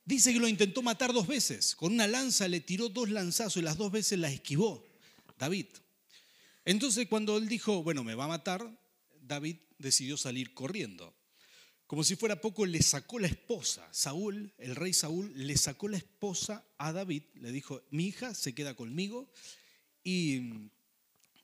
Dice 0.04 0.32
que 0.32 0.40
lo 0.40 0.48
intentó 0.48 0.82
matar 0.82 1.12
dos 1.12 1.28
veces, 1.28 1.76
con 1.76 1.92
una 1.92 2.08
lanza 2.08 2.48
le 2.48 2.60
tiró 2.60 2.88
dos 2.88 3.10
lanzazos 3.10 3.58
y 3.58 3.62
las 3.62 3.76
dos 3.76 3.92
veces 3.92 4.18
la 4.18 4.28
esquivó. 4.28 4.84
David. 5.38 5.66
Entonces 6.64 7.06
cuando 7.06 7.36
él 7.36 7.46
dijo, 7.46 7.84
bueno, 7.84 8.02
me 8.02 8.16
va 8.16 8.24
a 8.24 8.28
matar, 8.28 8.68
David 9.20 9.58
decidió 9.78 10.16
salir 10.16 10.52
corriendo. 10.52 11.14
Como 11.88 12.04
si 12.04 12.16
fuera 12.16 12.38
poco, 12.38 12.66
le 12.66 12.82
sacó 12.82 13.18
la 13.18 13.28
esposa. 13.28 13.88
Saúl, 13.92 14.52
el 14.58 14.76
rey 14.76 14.92
Saúl, 14.92 15.32
le 15.34 15.56
sacó 15.56 15.88
la 15.88 15.96
esposa 15.96 16.62
a 16.76 16.92
David. 16.92 17.22
Le 17.36 17.50
dijo, 17.50 17.82
mi 17.90 18.08
hija 18.08 18.34
se 18.34 18.54
queda 18.54 18.74
conmigo. 18.74 19.26
Y 20.04 20.68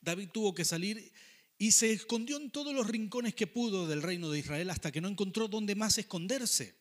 David 0.02 0.28
tuvo 0.34 0.54
que 0.54 0.66
salir 0.66 1.10
y 1.56 1.72
se 1.72 1.92
escondió 1.92 2.36
en 2.36 2.50
todos 2.50 2.74
los 2.74 2.86
rincones 2.86 3.34
que 3.34 3.46
pudo 3.46 3.88
del 3.88 4.02
reino 4.02 4.30
de 4.30 4.40
Israel 4.40 4.68
hasta 4.68 4.92
que 4.92 5.00
no 5.00 5.08
encontró 5.08 5.48
dónde 5.48 5.74
más 5.76 5.96
esconderse. 5.96 6.74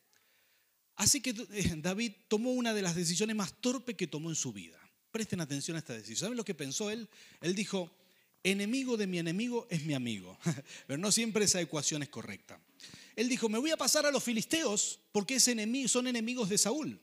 Así 0.96 1.22
que 1.22 1.30
eh, 1.30 1.76
David 1.78 2.12
tomó 2.28 2.52
una 2.52 2.74
de 2.74 2.82
las 2.82 2.96
decisiones 2.96 3.34
más 3.34 3.54
torpes 3.62 3.96
que 3.96 4.08
tomó 4.08 4.28
en 4.28 4.36
su 4.36 4.52
vida. 4.52 4.78
Presten 5.10 5.40
atención 5.40 5.78
a 5.78 5.80
esta 5.80 5.94
decisión. 5.94 6.18
¿Saben 6.18 6.38
lo 6.38 6.44
que 6.44 6.54
pensó 6.54 6.92
él? 6.92 7.08
Él 7.40 7.56
dijo, 7.56 7.96
enemigo 8.44 8.98
de 8.98 9.08
mi 9.08 9.20
enemigo 9.20 9.68
es 9.70 9.86
mi 9.86 9.94
amigo. 9.94 10.38
Pero 10.86 10.98
no 10.98 11.14
siempre 11.14 11.46
esa 11.46 11.62
ecuación 11.62 12.04
es 12.04 12.10
correcta. 12.10 12.60
Él 13.16 13.30
dijo, 13.30 13.50
me 13.50 13.60
voy 13.60 13.72
a 13.72 13.78
pasar 13.78 14.06
a 14.06 14.12
los 14.12 14.24
filisteos 14.24 15.00
porque 15.12 15.40
son 15.40 16.08
enemigos 16.08 16.50
de 16.50 16.58
Saúl. 16.58 17.00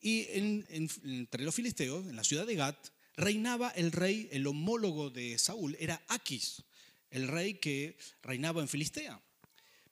Y 0.00 0.26
entre 0.30 1.44
los 1.44 1.54
filisteos, 1.54 2.06
en 2.06 2.16
la 2.16 2.24
ciudad 2.24 2.46
de 2.46 2.54
Gat, 2.54 2.88
reinaba 3.16 3.68
el 3.70 3.92
rey, 3.92 4.28
el 4.32 4.46
homólogo 4.46 5.10
de 5.10 5.38
Saúl, 5.38 5.76
era 5.78 6.02
Aquis, 6.08 6.62
el 7.10 7.28
rey 7.28 7.54
que 7.54 7.98
reinaba 8.22 8.62
en 8.62 8.68
Filistea. 8.68 9.20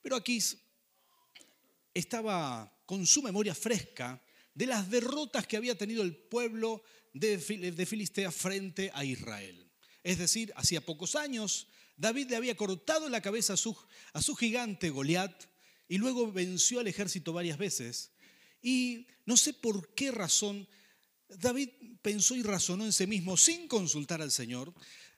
Pero 0.01 0.15
Aquis 0.15 0.57
estaba 1.93 2.73
con 2.85 3.05
su 3.05 3.21
memoria 3.21 3.53
fresca 3.53 4.19
de 4.55 4.65
las 4.65 4.89
derrotas 4.89 5.45
que 5.45 5.57
había 5.57 5.77
tenido 5.77 6.01
el 6.01 6.15
pueblo 6.15 6.81
de 7.13 7.37
Filistea 7.85 8.31
frente 8.31 8.89
a 8.93 9.05
Israel. 9.05 9.69
Es 10.01 10.17
decir, 10.17 10.51
hacía 10.55 10.81
pocos 10.81 11.15
años 11.15 11.67
David 11.99 12.29
le 12.29 12.37
había 12.37 12.55
cortado 12.55 13.09
la 13.09 13.21
cabeza 13.21 13.53
a 13.53 13.57
su, 13.57 13.75
a 14.13 14.21
su 14.21 14.33
gigante 14.35 14.89
Goliat 14.89 15.45
y 15.89 15.97
luego 15.97 16.31
venció 16.31 16.79
al 16.79 16.87
ejército 16.87 17.33
varias 17.33 17.57
veces. 17.57 18.11
Y 18.61 19.05
no 19.25 19.35
sé 19.35 19.53
por 19.53 19.93
qué 19.93 20.11
razón 20.11 20.67
David 21.27 21.69
pensó 22.01 22.35
y 22.35 22.41
razonó 22.41 22.85
en 22.85 22.93
sí 22.93 23.05
mismo 23.05 23.35
sin 23.35 23.67
consultar 23.67 24.21
al 24.21 24.31
Señor. 24.31 24.73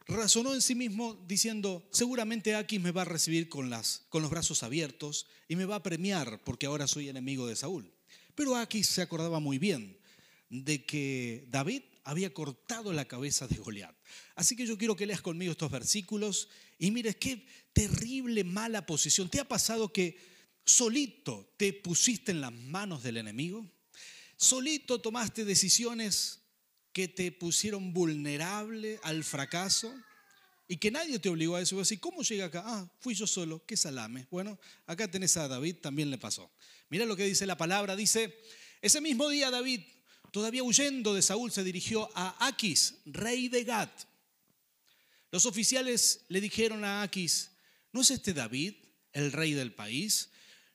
Razonó 0.08 0.56
en 0.56 0.62
sí 0.62 0.74
mismo 0.74 1.24
diciendo, 1.28 1.88
seguramente 1.92 2.56
Aquis 2.56 2.82
me 2.82 2.92
va 2.92 3.04
a 3.04 3.06
recibir 3.06 3.48
con, 3.48 3.70
las, 3.70 4.06
con 4.10 4.24
los 4.24 4.32
brazos 4.32 4.64
abiertos 4.64 5.28
y 5.48 5.56
me 5.56 5.66
va 5.66 5.76
a 5.76 5.84
premiar 5.84 6.42
porque 6.44 6.66
ahora 6.66 6.88
soy 6.88 7.10
enemigo 7.10 7.46
de 7.46 7.56
Saúl. 7.56 7.94
Pero 8.34 8.56
Aquis 8.56 8.88
se 8.88 9.04
acordaba 9.04 9.40
muy 9.40 9.60
bien 9.60 10.00
de 10.50 10.84
que 10.84 11.46
David 11.48 11.84
había 12.04 12.34
cortado 12.34 12.94
la 12.94 13.06
cabeza 13.06 13.48
de 13.48 13.58
Goliat. 13.58 13.96
Así 14.36 14.56
que 14.56 14.66
yo 14.66 14.78
quiero 14.78 14.96
que 14.96 15.06
leas 15.06 15.22
conmigo 15.22 15.52
estos 15.52 15.72
versículos 15.72 16.50
y 16.78 16.92
mires 16.92 17.16
qué 17.16 17.46
terrible 17.74 18.44
mala 18.44 18.86
posición. 18.86 19.30
¿Te 19.30 19.40
ha 19.40 19.48
pasado 19.48 19.92
que 19.94 20.18
solito 20.66 21.54
te 21.58 21.74
pusiste 21.74 22.32
en 22.32 22.42
las 22.42 22.52
manos 22.52 23.04
del 23.04 23.18
enemigo? 23.18 23.70
¿Solito 24.36 25.00
tomaste 25.00 25.46
decisiones 25.46 26.40
que 26.94 27.08
te 27.08 27.32
pusieron 27.32 27.94
vulnerable 27.94 29.00
al 29.04 29.24
fracaso? 29.24 29.94
Y 30.68 30.78
que 30.78 30.90
nadie 30.90 31.20
te 31.20 31.28
obligó 31.28 31.58
a 31.58 31.62
eso. 31.62 31.82
Y 31.90 31.98
¿cómo 31.98 32.24
llega 32.24 32.46
acá? 32.46 32.64
Ah, 32.66 32.90
fui 33.02 33.14
yo 33.14 33.28
solo, 33.28 33.66
qué 33.66 33.76
salame. 33.76 34.26
Bueno, 34.32 34.58
acá 34.86 35.12
tenés 35.12 35.36
a 35.36 35.50
David, 35.50 35.76
también 35.82 36.10
le 36.10 36.18
pasó. 36.18 36.50
Mira 36.90 37.06
lo 37.06 37.18
que 37.18 37.26
dice 37.26 37.46
la 37.46 37.58
palabra. 37.58 37.96
Dice, 37.98 38.34
ese 38.82 39.02
mismo 39.02 39.28
día 39.28 39.52
David 39.52 39.82
todavía 40.32 40.64
huyendo 40.64 41.14
de 41.14 41.22
Saúl, 41.22 41.52
se 41.52 41.64
dirigió 41.64 42.10
a 42.16 42.48
Aquis, 42.48 42.96
rey 43.06 43.50
de 43.50 43.64
Gat. 43.64 43.92
Los 45.30 45.46
oficiales 45.46 46.22
le 46.30 46.42
dijeron 46.42 46.84
a 46.84 47.04
Aquis, 47.04 47.52
¿no 47.92 48.02
es 48.02 48.12
este 48.12 48.34
David, 48.34 48.74
el 49.14 49.32
rey 49.32 49.54
del 49.54 49.74
país? 49.74 50.30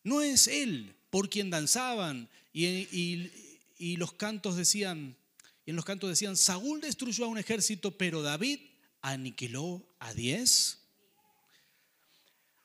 ¿No 0.04 0.20
es 0.20 0.46
él 0.46 0.94
por 1.10 1.28
quien 1.28 1.50
danzaban? 1.50 2.28
Y, 2.52 3.96
los 3.96 4.12
cantos 4.12 4.56
decían, 4.56 5.16
y 5.64 5.70
en 5.70 5.76
los 5.76 5.84
cantos 5.84 6.10
decían, 6.10 6.36
Saúl 6.36 6.80
destruyó 6.80 7.25
a 7.25 7.28
un 7.28 7.38
ejército, 7.38 7.96
pero 7.96 8.22
David 8.22 8.60
aniquiló 9.02 9.84
a 9.98 10.14
diez. 10.14 10.78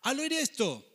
Al 0.02 0.20
oír 0.20 0.34
esto, 0.34 0.86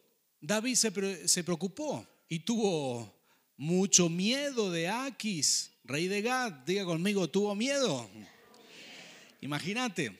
David 0.40 0.74
se, 0.76 1.28
se 1.28 1.44
preocupó 1.44 2.06
y 2.28 2.40
tuvo 2.40 3.14
mucho 3.56 4.08
miedo 4.08 4.70
de 4.70 4.88
Aquis 4.88 5.72
Rey 5.86 6.08
de 6.08 6.20
Gad, 6.20 6.52
diga 6.66 6.84
conmigo, 6.84 7.28
tuvo 7.28 7.54
miedo. 7.54 8.10
Imagínate, 9.40 10.18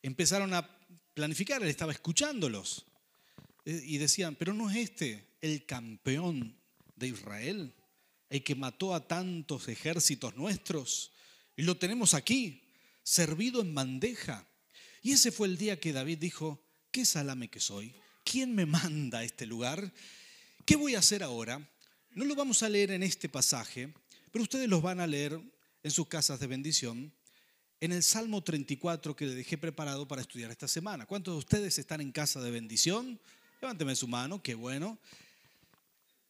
empezaron 0.00 0.54
a 0.54 0.68
planificar, 1.12 1.60
él 1.60 1.68
estaba 1.68 1.90
escuchándolos. 1.90 2.86
Eh, 3.64 3.82
y 3.84 3.98
decían, 3.98 4.36
pero 4.36 4.54
no 4.54 4.70
es 4.70 4.76
este 4.76 5.26
el 5.40 5.66
campeón 5.66 6.56
de 6.94 7.08
Israel, 7.08 7.74
el 8.30 8.44
que 8.44 8.54
mató 8.54 8.94
a 8.94 9.08
tantos 9.08 9.66
ejércitos 9.68 10.36
nuestros. 10.36 11.10
Y 11.56 11.62
lo 11.62 11.76
tenemos 11.76 12.14
aquí, 12.14 12.62
servido 13.02 13.60
en 13.60 13.74
bandeja. 13.74 14.46
Y 15.02 15.12
ese 15.12 15.32
fue 15.32 15.48
el 15.48 15.58
día 15.58 15.80
que 15.80 15.92
David 15.92 16.18
dijo, 16.18 16.64
¿qué 16.92 17.04
salame 17.04 17.48
que 17.48 17.58
soy? 17.58 17.92
¿Quién 18.24 18.54
me 18.54 18.66
manda 18.66 19.18
a 19.18 19.24
este 19.24 19.46
lugar? 19.46 19.92
¿Qué 20.64 20.76
voy 20.76 20.94
a 20.94 21.00
hacer 21.00 21.24
ahora? 21.24 21.68
No 22.12 22.24
lo 22.24 22.36
vamos 22.36 22.62
a 22.62 22.68
leer 22.68 22.92
en 22.92 23.02
este 23.02 23.28
pasaje, 23.28 23.92
pero 24.32 24.42
ustedes 24.42 24.68
los 24.68 24.82
van 24.82 24.98
a 24.98 25.06
leer 25.06 25.38
en 25.82 25.90
sus 25.90 26.08
casas 26.08 26.40
de 26.40 26.48
bendición 26.48 27.12
en 27.80 27.92
el 27.92 28.02
Salmo 28.02 28.42
34 28.42 29.14
que 29.14 29.26
le 29.26 29.34
dejé 29.34 29.58
preparado 29.58 30.06
para 30.06 30.22
estudiar 30.22 30.50
esta 30.50 30.68
semana. 30.68 31.04
¿Cuántos 31.04 31.34
de 31.34 31.38
ustedes 31.38 31.78
están 31.78 32.00
en 32.00 32.12
casa 32.12 32.40
de 32.40 32.50
bendición? 32.50 33.20
Levánteme 33.60 33.96
su 33.96 34.06
mano, 34.06 34.42
qué 34.42 34.54
bueno. 34.54 34.98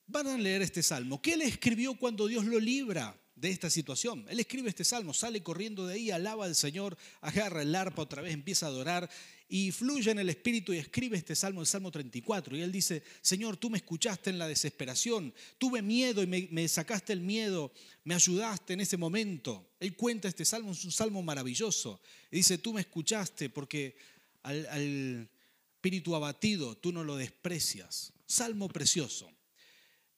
Van 0.06 0.26
a 0.26 0.38
leer 0.38 0.62
este 0.62 0.82
salmo. 0.82 1.20
¿Qué 1.20 1.36
le 1.36 1.44
escribió 1.44 1.94
cuando 1.94 2.26
Dios 2.26 2.46
lo 2.46 2.58
libra 2.58 3.14
de 3.34 3.50
esta 3.50 3.68
situación? 3.68 4.26
Él 4.30 4.40
escribe 4.40 4.70
este 4.70 4.82
salmo, 4.82 5.12
sale 5.12 5.42
corriendo 5.42 5.86
de 5.86 5.94
ahí, 5.94 6.10
alaba 6.10 6.46
al 6.46 6.56
Señor, 6.56 6.96
agarra 7.20 7.62
el 7.62 7.74
arpa 7.74 8.02
otra 8.02 8.22
vez, 8.22 8.32
empieza 8.32 8.66
a 8.66 8.70
adorar 8.70 9.10
y 9.52 9.70
fluye 9.70 10.10
en 10.10 10.18
el 10.18 10.30
Espíritu 10.30 10.72
y 10.72 10.78
escribe 10.78 11.18
este 11.18 11.36
salmo, 11.36 11.60
el 11.60 11.66
Salmo 11.66 11.90
34. 11.90 12.56
Y 12.56 12.62
él 12.62 12.72
dice, 12.72 13.02
Señor, 13.20 13.58
tú 13.58 13.68
me 13.68 13.76
escuchaste 13.76 14.30
en 14.30 14.38
la 14.38 14.48
desesperación, 14.48 15.34
tuve 15.58 15.82
miedo 15.82 16.22
y 16.22 16.26
me, 16.26 16.68
sacaste 16.68 17.12
el 17.12 17.20
miedo, 17.20 17.70
me 18.04 18.14
ayudaste 18.14 18.72
en 18.72 18.80
ese 18.80 18.96
momento. 18.96 19.74
Él 19.78 19.94
cuenta 19.94 20.26
este 20.26 20.46
salmo, 20.46 20.72
es 20.72 20.82
un 20.86 20.90
salmo 20.90 21.22
maravilloso. 21.22 22.00
Y 22.30 22.36
dice, 22.36 22.56
tú 22.56 22.72
me 22.72 22.80
escuchaste 22.80 23.50
porque 23.50 23.94
al, 24.42 24.64
al 24.70 25.28
espíritu 25.74 26.16
abatido 26.16 26.74
tú 26.78 26.90
no 26.90 27.04
lo 27.04 27.18
desprecias. 27.18 28.14
Salmo 28.24 28.70
precioso. 28.70 29.30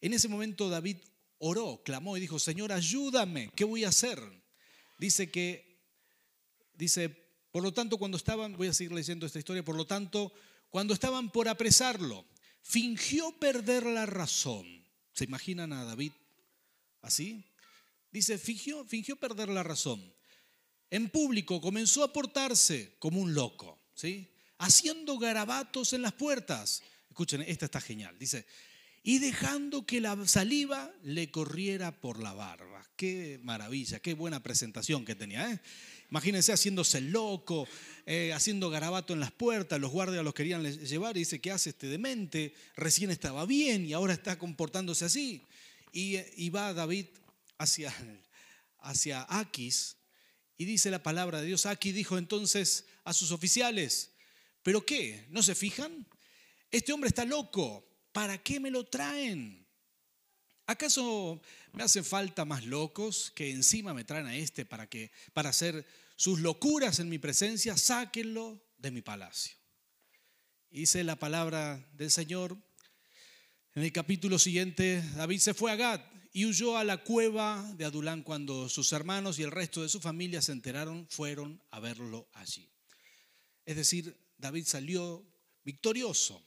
En 0.01 0.15
ese 0.15 0.29
momento 0.29 0.69
David 0.69 0.99
oró, 1.39 1.83
clamó 1.85 2.17
y 2.17 2.21
dijo, 2.21 2.39
Señor, 2.39 2.71
ayúdame, 2.71 3.51
¿qué 3.57 3.65
voy 3.65 3.83
a 3.83 3.89
hacer? 3.89 4.21
Dice 4.97 5.29
que, 5.29 5.81
dice, 6.77 7.24
por 7.55 7.63
lo 7.63 7.73
tanto, 7.73 7.99
cuando 7.99 8.17
estaban, 8.17 8.57
voy 8.57 8.67
a 8.67 8.75
seguir 8.75 8.91
leyendo 8.91 9.27
esta 9.27 9.39
historia, 9.39 9.65
por 9.65 9.77
lo 9.77 9.87
tanto, 9.87 10.33
cuando 10.71 10.93
estaban 10.93 11.31
por 11.31 11.47
apresarlo, 11.47 12.27
fingió 12.63 13.31
perder 13.39 13.87
la 13.87 14.07
razón. 14.07 14.67
¿Se 15.13 15.23
imaginan 15.23 15.73
a 15.73 15.85
David 15.85 16.11
así? 17.01 17.45
Dice, 18.11 18.39
fingió, 18.39 18.85
fingió 18.87 19.15
perder 19.15 19.51
la 19.51 19.63
razón. 19.63 20.03
En 20.91 21.09
público 21.09 21.61
comenzó 21.61 22.03
a 22.03 22.13
portarse 22.13 22.97
como 22.99 23.21
un 23.21 23.35
loco, 23.35 23.79
¿sí? 23.95 24.29
Haciendo 24.59 25.17
garabatos 25.21 25.93
en 25.93 26.03
las 26.03 26.15
puertas. 26.15 26.83
Escuchen, 27.09 27.43
esta 27.43 27.67
está 27.67 27.81
genial. 27.81 28.19
Dice, 28.19 28.47
y 29.05 29.21
dejando 29.21 29.87
que 29.87 30.01
la 30.01 30.27
saliva 30.27 30.93
le 31.05 31.31
corriera 31.31 32.01
por 32.01 32.21
la 32.21 32.33
barba. 32.33 32.85
Qué 32.97 33.39
maravilla, 33.45 34.01
qué 34.01 34.15
buena 34.15 34.43
presentación 34.43 35.05
que 35.05 35.15
tenía. 35.15 35.53
¿eh? 35.53 35.61
Imagínense 36.15 36.53
haciéndose 36.53 37.01
loco, 37.01 37.67
eh, 38.07 38.33
haciendo 38.33 38.71
garabato 38.71 39.15
en 39.15 39.19
las 39.19 39.33
puertas, 39.33 39.81
los 39.81 39.91
guardias 39.91 40.23
los 40.23 40.33
querían 40.33 40.63
llevar 40.63 41.17
y 41.17 41.21
dice, 41.23 41.41
¿qué 41.41 41.51
hace 41.51 41.71
este 41.71 41.89
demente? 41.89 42.55
Recién 42.77 43.11
estaba 43.11 43.45
bien 43.47 43.85
y 43.85 43.95
ahora 43.95 44.13
está 44.13 44.39
comportándose 44.39 45.07
así. 45.07 45.43
Y, 45.91 46.51
va 46.51 46.73
David 46.73 47.07
hacia, 47.59 47.93
hacia 48.79 49.27
Aquis 49.29 49.97
y 50.57 50.67
dice 50.67 50.89
la 50.89 51.03
palabra 51.03 51.41
de 51.41 51.49
Dios. 51.49 51.67
Aquis 51.67 51.93
dijo 51.93 52.17
entonces 52.17 52.85
a 53.03 53.13
sus 53.13 53.33
oficiales, 53.33 54.13
¿pero 54.63 54.87
qué? 54.87 55.27
¿No 55.31 55.43
se 55.43 55.57
fijan? 55.57 56.07
Este 56.71 56.93
hombre 56.93 57.09
está 57.09 57.25
loco, 57.25 57.85
¿para 58.13 58.39
qué 58.39 58.61
me 58.61 58.71
lo 58.71 58.85
traen? 58.85 59.67
¿Acaso 60.67 61.43
me 61.73 61.83
hacen 61.83 62.05
falta 62.05 62.45
más 62.45 62.65
locos 62.65 63.33
que 63.35 63.51
encima 63.51 63.93
me 63.93 64.05
traen 64.05 64.27
a 64.27 64.37
este 64.37 64.65
para 64.65 64.89
que 64.89 65.11
para 65.33 65.51
hacer 65.51 65.85
sus 66.17 66.41
locuras 66.41 66.99
en 66.99 67.09
mi 67.09 67.19
presencia, 67.19 67.77
sáquenlo 67.77 68.63
de 68.79 68.91
mi 68.91 69.03
palacio. 69.03 69.57
Hice 70.71 71.05
la 71.05 71.17
palabra 71.17 71.89
del 71.93 72.11
Señor. 72.11 72.57
En 73.75 73.83
el 73.83 73.93
capítulo 73.93 74.39
siguiente, 74.39 75.03
David 75.17 75.39
se 75.39 75.55
fue 75.55 75.73
a 75.73 75.77
Gad 75.77 76.01
y 76.33 76.47
huyó 76.47 76.77
a 76.77 76.85
la 76.85 76.99
cueva 76.99 77.63
de 77.77 77.85
Adulán 77.85 78.23
cuando 78.23 78.69
sus 78.69 78.93
hermanos 78.93 79.39
y 79.39 79.43
el 79.43 79.51
resto 79.51 79.83
de 79.83 79.89
su 79.89 80.01
familia 80.01 80.43
se 80.43 80.53
enteraron, 80.53 81.07
fueron 81.09 81.63
a 81.71 81.81
verlo 81.81 82.29
allí. 82.33 82.69
Es 83.65 83.77
decir, 83.77 84.17
David 84.37 84.65
salió 84.67 85.25
victorioso, 85.65 86.45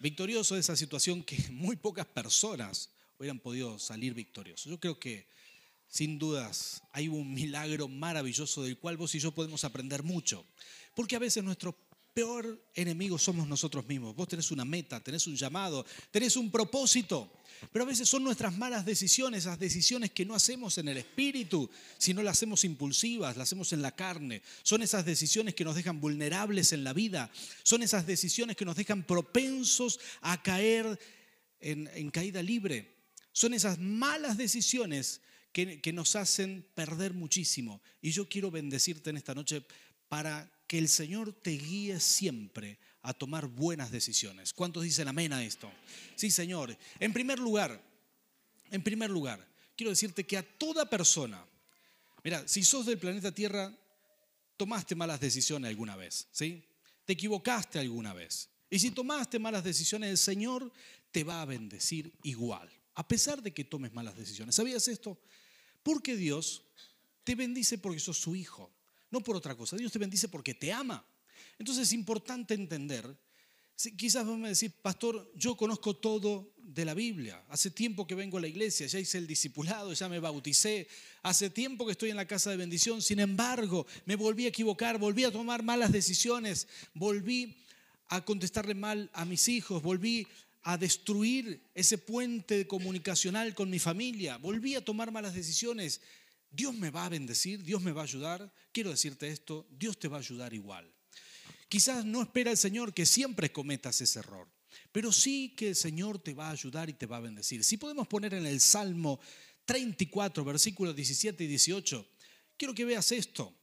victorioso 0.00 0.54
de 0.54 0.60
esa 0.60 0.76
situación 0.76 1.22
que 1.22 1.36
muy 1.50 1.76
pocas 1.76 2.06
personas 2.06 2.90
hubieran 3.18 3.40
podido 3.40 3.78
salir 3.78 4.14
victoriosos. 4.14 4.66
Yo 4.70 4.78
creo 4.78 4.98
que 4.98 5.26
sin 5.88 6.18
dudas 6.18 6.82
hay 6.92 7.08
un 7.08 7.32
milagro 7.34 7.88
maravilloso 7.88 8.62
del 8.62 8.78
cual 8.78 8.96
vos 8.96 9.14
y 9.14 9.18
yo 9.18 9.32
podemos 9.32 9.64
aprender 9.64 10.02
mucho, 10.02 10.44
porque 10.94 11.16
a 11.16 11.20
veces 11.20 11.44
nuestro 11.44 11.76
peor 12.16 12.58
enemigo 12.74 13.18
somos 13.18 13.46
nosotros 13.46 13.86
mismos. 13.86 14.16
Vos 14.16 14.26
tenés 14.26 14.50
una 14.50 14.64
meta, 14.64 15.00
tenés 15.00 15.26
un 15.26 15.36
llamado, 15.36 15.84
tenés 16.10 16.34
un 16.36 16.50
propósito, 16.50 17.30
pero 17.70 17.84
a 17.84 17.88
veces 17.88 18.08
son 18.08 18.24
nuestras 18.24 18.56
malas 18.56 18.86
decisiones, 18.86 19.40
esas 19.40 19.58
decisiones 19.58 20.12
que 20.12 20.24
no 20.24 20.34
hacemos 20.34 20.78
en 20.78 20.88
el 20.88 20.96
espíritu, 20.96 21.68
sino 21.98 22.22
las 22.22 22.38
hacemos 22.38 22.64
impulsivas, 22.64 23.36
las 23.36 23.48
hacemos 23.48 23.74
en 23.74 23.82
la 23.82 23.94
carne. 23.94 24.40
Son 24.62 24.82
esas 24.82 25.04
decisiones 25.04 25.54
que 25.54 25.64
nos 25.64 25.74
dejan 25.74 26.00
vulnerables 26.00 26.72
en 26.72 26.84
la 26.84 26.94
vida, 26.94 27.30
son 27.62 27.82
esas 27.82 28.06
decisiones 28.06 28.56
que 28.56 28.64
nos 28.64 28.76
dejan 28.76 29.02
propensos 29.02 30.00
a 30.22 30.42
caer 30.42 30.98
en, 31.60 32.10
caída 32.10 32.42
libre. 32.42 32.96
Son 33.32 33.52
esas 33.52 33.78
malas 33.78 34.38
decisiones 34.38 35.20
que, 35.64 35.92
nos 35.94 36.16
hacen 36.16 36.66
perder 36.74 37.14
muchísimo. 37.14 37.80
Y 38.02 38.10
yo 38.10 38.28
quiero 38.28 38.50
bendecirte 38.50 39.08
en 39.08 39.16
esta 39.16 39.34
noche 39.34 39.64
para 40.06 40.52
que 40.66 40.76
el 40.76 40.86
Señor 40.86 41.32
te 41.32 41.52
guíe 41.52 41.98
siempre 41.98 42.78
a 43.00 43.14
tomar 43.14 43.46
buenas 43.46 43.90
decisiones. 43.90 44.52
¿Cuántos 44.52 44.82
dicen 44.82 45.08
amén 45.08 45.32
a 45.32 45.42
esto? 45.42 45.72
Sí, 46.14 46.30
Señor. 46.30 46.76
En 47.00 47.14
primer 47.14 47.38
lugar, 47.38 47.82
en 48.70 48.82
primer 48.82 49.08
lugar, 49.08 49.48
quiero 49.74 49.90
decirte 49.90 50.26
que 50.26 50.36
a 50.36 50.42
toda 50.42 50.90
persona, 50.90 51.42
mira, 52.22 52.46
si 52.46 52.62
sos 52.62 52.84
del 52.84 52.98
planeta 52.98 53.32
Tierra, 53.32 53.74
tomaste 54.58 54.94
malas 54.94 55.20
decisiones 55.20 55.70
alguna 55.70 55.96
vez, 55.96 56.28
¿sí? 56.32 56.62
Te 57.06 57.14
equivocaste 57.14 57.78
alguna 57.78 58.12
vez. 58.12 58.50
Y 58.68 58.78
si 58.78 58.90
tomaste 58.90 59.38
malas 59.38 59.64
decisiones, 59.64 60.10
el 60.10 60.18
Señor 60.18 60.70
te 61.12 61.24
va 61.24 61.40
a 61.40 61.46
bendecir 61.46 62.12
igual, 62.24 62.68
a 62.94 63.08
pesar 63.08 63.42
de 63.42 63.54
que 63.54 63.64
tomes 63.64 63.94
malas 63.94 64.16
decisiones. 64.16 64.54
¿Sabías 64.54 64.86
esto? 64.88 65.18
Porque 65.86 66.16
Dios 66.16 66.64
te 67.22 67.36
bendice 67.36 67.78
porque 67.78 68.00
sos 68.00 68.18
su 68.18 68.34
hijo, 68.34 68.72
no 69.08 69.20
por 69.20 69.36
otra 69.36 69.54
cosa. 69.56 69.76
Dios 69.76 69.92
te 69.92 70.00
bendice 70.00 70.26
porque 70.26 70.52
te 70.52 70.72
ama. 70.72 71.06
Entonces 71.60 71.84
es 71.84 71.92
importante 71.92 72.54
entender, 72.54 73.16
quizás 73.96 74.26
vamos 74.26 74.46
a 74.46 74.48
decir, 74.48 74.72
pastor, 74.82 75.30
yo 75.36 75.56
conozco 75.56 75.94
todo 75.94 76.52
de 76.58 76.84
la 76.84 76.92
Biblia, 76.92 77.40
hace 77.48 77.70
tiempo 77.70 78.04
que 78.04 78.16
vengo 78.16 78.38
a 78.38 78.40
la 78.40 78.48
iglesia, 78.48 78.88
ya 78.88 78.98
hice 78.98 79.18
el 79.18 79.28
discipulado, 79.28 79.92
ya 79.92 80.08
me 80.08 80.18
bauticé, 80.18 80.88
hace 81.22 81.50
tiempo 81.50 81.86
que 81.86 81.92
estoy 81.92 82.10
en 82.10 82.16
la 82.16 82.26
casa 82.26 82.50
de 82.50 82.56
bendición, 82.56 83.00
sin 83.00 83.20
embargo, 83.20 83.86
me 84.06 84.16
volví 84.16 84.46
a 84.46 84.48
equivocar, 84.48 84.98
volví 84.98 85.22
a 85.22 85.30
tomar 85.30 85.62
malas 85.62 85.92
decisiones, 85.92 86.66
volví 86.94 87.54
a 88.08 88.24
contestarle 88.24 88.74
mal 88.74 89.08
a 89.12 89.24
mis 89.24 89.46
hijos, 89.46 89.80
volví 89.84 90.26
a 90.68 90.76
destruir 90.76 91.62
ese 91.74 91.96
puente 91.96 92.66
comunicacional 92.66 93.54
con 93.54 93.70
mi 93.70 93.78
familia, 93.78 94.36
volví 94.36 94.74
a 94.74 94.84
tomar 94.84 95.12
malas 95.12 95.32
decisiones. 95.32 96.00
Dios 96.50 96.74
me 96.74 96.90
va 96.90 97.06
a 97.06 97.08
bendecir, 97.08 97.62
Dios 97.62 97.80
me 97.82 97.92
va 97.92 98.00
a 98.00 98.04
ayudar. 98.04 98.52
Quiero 98.72 98.90
decirte 98.90 99.28
esto, 99.28 99.68
Dios 99.70 99.96
te 99.96 100.08
va 100.08 100.16
a 100.16 100.20
ayudar 100.20 100.52
igual. 100.54 100.92
Quizás 101.68 102.04
no 102.04 102.20
espera 102.20 102.50
el 102.50 102.56
Señor 102.56 102.92
que 102.92 103.06
siempre 103.06 103.52
cometas 103.52 104.00
ese 104.00 104.18
error, 104.18 104.48
pero 104.90 105.12
sí 105.12 105.54
que 105.56 105.68
el 105.68 105.76
Señor 105.76 106.18
te 106.18 106.34
va 106.34 106.48
a 106.48 106.52
ayudar 106.52 106.90
y 106.90 106.94
te 106.94 107.06
va 107.06 107.18
a 107.18 107.20
bendecir. 107.20 107.62
Si 107.62 107.76
podemos 107.76 108.08
poner 108.08 108.34
en 108.34 108.44
el 108.44 108.60
Salmo 108.60 109.20
34, 109.66 110.44
versículos 110.44 110.96
17 110.96 111.44
y 111.44 111.46
18, 111.46 112.08
quiero 112.56 112.74
que 112.74 112.84
veas 112.84 113.12
esto, 113.12 113.56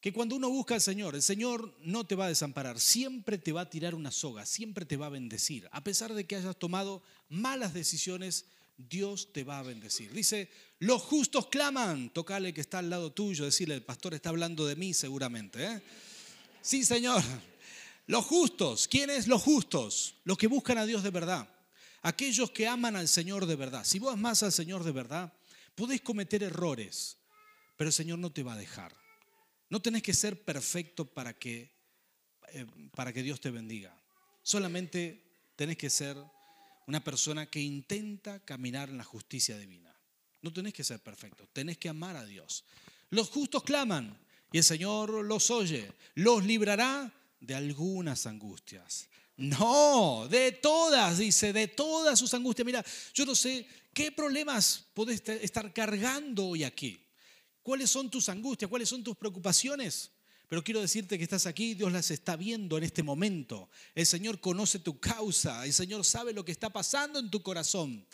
que 0.00 0.12
cuando 0.12 0.36
uno 0.36 0.48
busca 0.48 0.74
al 0.74 0.80
Señor, 0.80 1.14
el 1.14 1.22
Señor 1.22 1.74
no 1.82 2.04
te 2.04 2.14
va 2.14 2.26
a 2.26 2.28
desamparar, 2.28 2.80
siempre 2.80 3.36
te 3.36 3.52
va 3.52 3.62
a 3.62 3.70
tirar 3.70 3.94
una 3.94 4.10
soga, 4.10 4.46
siempre 4.46 4.86
te 4.86 4.96
va 4.96 5.06
a 5.06 5.10
bendecir. 5.10 5.68
A 5.72 5.84
pesar 5.84 6.14
de 6.14 6.26
que 6.26 6.36
hayas 6.36 6.56
tomado 6.56 7.02
malas 7.28 7.74
decisiones, 7.74 8.46
Dios 8.78 9.32
te 9.32 9.44
va 9.44 9.58
a 9.58 9.62
bendecir. 9.62 10.10
Dice, 10.12 10.50
los 10.78 11.02
justos 11.02 11.48
claman, 11.48 12.08
tocale 12.10 12.54
que 12.54 12.62
está 12.62 12.78
al 12.78 12.88
lado 12.88 13.12
tuyo, 13.12 13.44
decirle, 13.44 13.74
el 13.74 13.82
pastor 13.82 14.14
está 14.14 14.30
hablando 14.30 14.66
de 14.66 14.76
mí 14.76 14.94
seguramente. 14.94 15.64
¿eh? 15.64 15.82
Sí, 16.62 16.84
Señor. 16.84 17.22
Los 18.06 18.24
justos, 18.24 18.88
¿quiénes 18.88 19.28
los 19.28 19.42
justos? 19.42 20.16
Los 20.24 20.36
que 20.36 20.48
buscan 20.48 20.78
a 20.78 20.86
Dios 20.86 21.02
de 21.02 21.10
verdad. 21.10 21.48
Aquellos 22.02 22.50
que 22.50 22.66
aman 22.66 22.96
al 22.96 23.06
Señor 23.06 23.46
de 23.46 23.54
verdad. 23.54 23.84
Si 23.84 23.98
vos 23.98 24.14
amas 24.14 24.42
al 24.42 24.50
Señor 24.50 24.82
de 24.82 24.92
verdad, 24.92 25.32
podés 25.74 26.00
cometer 26.00 26.42
errores, 26.42 27.18
pero 27.76 27.88
el 27.88 27.94
Señor 27.94 28.18
no 28.18 28.32
te 28.32 28.42
va 28.42 28.54
a 28.54 28.58
dejar. 28.58 28.99
No 29.70 29.80
tenés 29.80 30.02
que 30.02 30.12
ser 30.12 30.44
perfecto 30.44 31.06
para 31.06 31.38
que, 31.38 31.70
eh, 32.52 32.66
para 32.94 33.12
que 33.12 33.22
Dios 33.22 33.40
te 33.40 33.50
bendiga. 33.50 33.96
Solamente 34.42 35.52
tenés 35.56 35.76
que 35.76 35.88
ser 35.88 36.16
una 36.86 37.02
persona 37.02 37.46
que 37.46 37.60
intenta 37.60 38.44
caminar 38.44 38.88
en 38.88 38.98
la 38.98 39.04
justicia 39.04 39.56
divina. 39.56 39.96
No 40.42 40.52
tenés 40.52 40.74
que 40.74 40.84
ser 40.84 41.00
perfecto, 41.00 41.48
tenés 41.52 41.78
que 41.78 41.88
amar 41.88 42.16
a 42.16 42.24
Dios. 42.24 42.64
Los 43.10 43.30
justos 43.30 43.62
claman, 43.62 44.18
y 44.52 44.58
el 44.58 44.64
Señor 44.64 45.24
los 45.24 45.50
oye, 45.50 45.92
los 46.14 46.44
librará 46.44 47.12
de 47.38 47.54
algunas 47.54 48.26
angustias. 48.26 49.08
No, 49.36 50.26
de 50.28 50.52
todas, 50.52 51.18
dice, 51.18 51.52
de 51.52 51.68
todas 51.68 52.18
sus 52.18 52.34
angustias. 52.34 52.66
Mira, 52.66 52.84
yo 53.14 53.24
no 53.24 53.34
sé 53.34 53.66
qué 53.94 54.12
problemas 54.12 54.84
podés 54.92 55.22
estar 55.28 55.72
cargando 55.72 56.48
hoy 56.48 56.64
aquí. 56.64 57.06
¿Cuáles 57.62 57.90
son 57.90 58.10
tus 58.10 58.28
angustias? 58.28 58.68
¿Cuáles 58.68 58.88
son 58.88 59.02
tus 59.02 59.16
preocupaciones? 59.16 60.10
Pero 60.48 60.64
quiero 60.64 60.80
decirte 60.80 61.16
que 61.16 61.22
estás 61.22 61.46
aquí, 61.46 61.74
Dios 61.74 61.92
las 61.92 62.10
está 62.10 62.34
viendo 62.34 62.76
en 62.76 62.82
este 62.82 63.04
momento. 63.04 63.70
El 63.94 64.04
Señor 64.04 64.40
conoce 64.40 64.80
tu 64.80 64.98
causa, 64.98 65.64
el 65.64 65.72
Señor 65.72 66.04
sabe 66.04 66.32
lo 66.32 66.44
que 66.44 66.50
está 66.50 66.70
pasando 66.70 67.20
en 67.20 67.30
tu 67.30 67.40
corazón. 67.42 68.04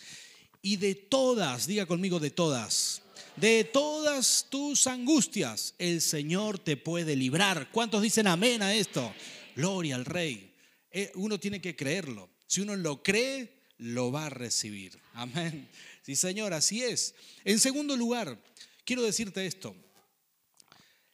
Y 0.61 0.76
de 0.76 0.94
todas, 0.94 1.66
diga 1.66 1.87
conmigo, 1.87 2.20
de 2.20 2.30
todas, 2.30 3.00
de 3.37 3.64
todas 3.64 4.46
tus 4.50 4.87
angustias, 4.87 5.74
el 5.78 6.02
Señor 6.02 6.59
te 6.59 6.76
puede 6.76 7.16
librar. 7.16 7.70
¿Cuántos 7.70 8.02
dicen 8.02 8.26
amén 8.26 8.62
a 8.62 8.74
esto? 8.74 9.14
Gloria 9.54 9.94
al 9.94 10.04
Rey. 10.04 10.52
Eh, 10.90 11.12
uno 11.14 11.40
tiene 11.40 11.61
que 11.61 11.74
creerlo. 11.74 12.28
Si 12.46 12.61
uno 12.61 12.76
lo 12.76 13.02
cree, 13.02 13.62
lo 13.78 14.12
va 14.12 14.26
a 14.26 14.30
recibir. 14.30 14.98
Amén. 15.14 15.68
Sí, 16.02 16.16
Señor, 16.16 16.52
así 16.52 16.82
es. 16.82 17.14
En 17.44 17.59
segundo 17.59 17.96
lugar, 17.96 18.38
quiero 18.87 19.03
decirte 19.03 19.44
esto. 19.44 19.77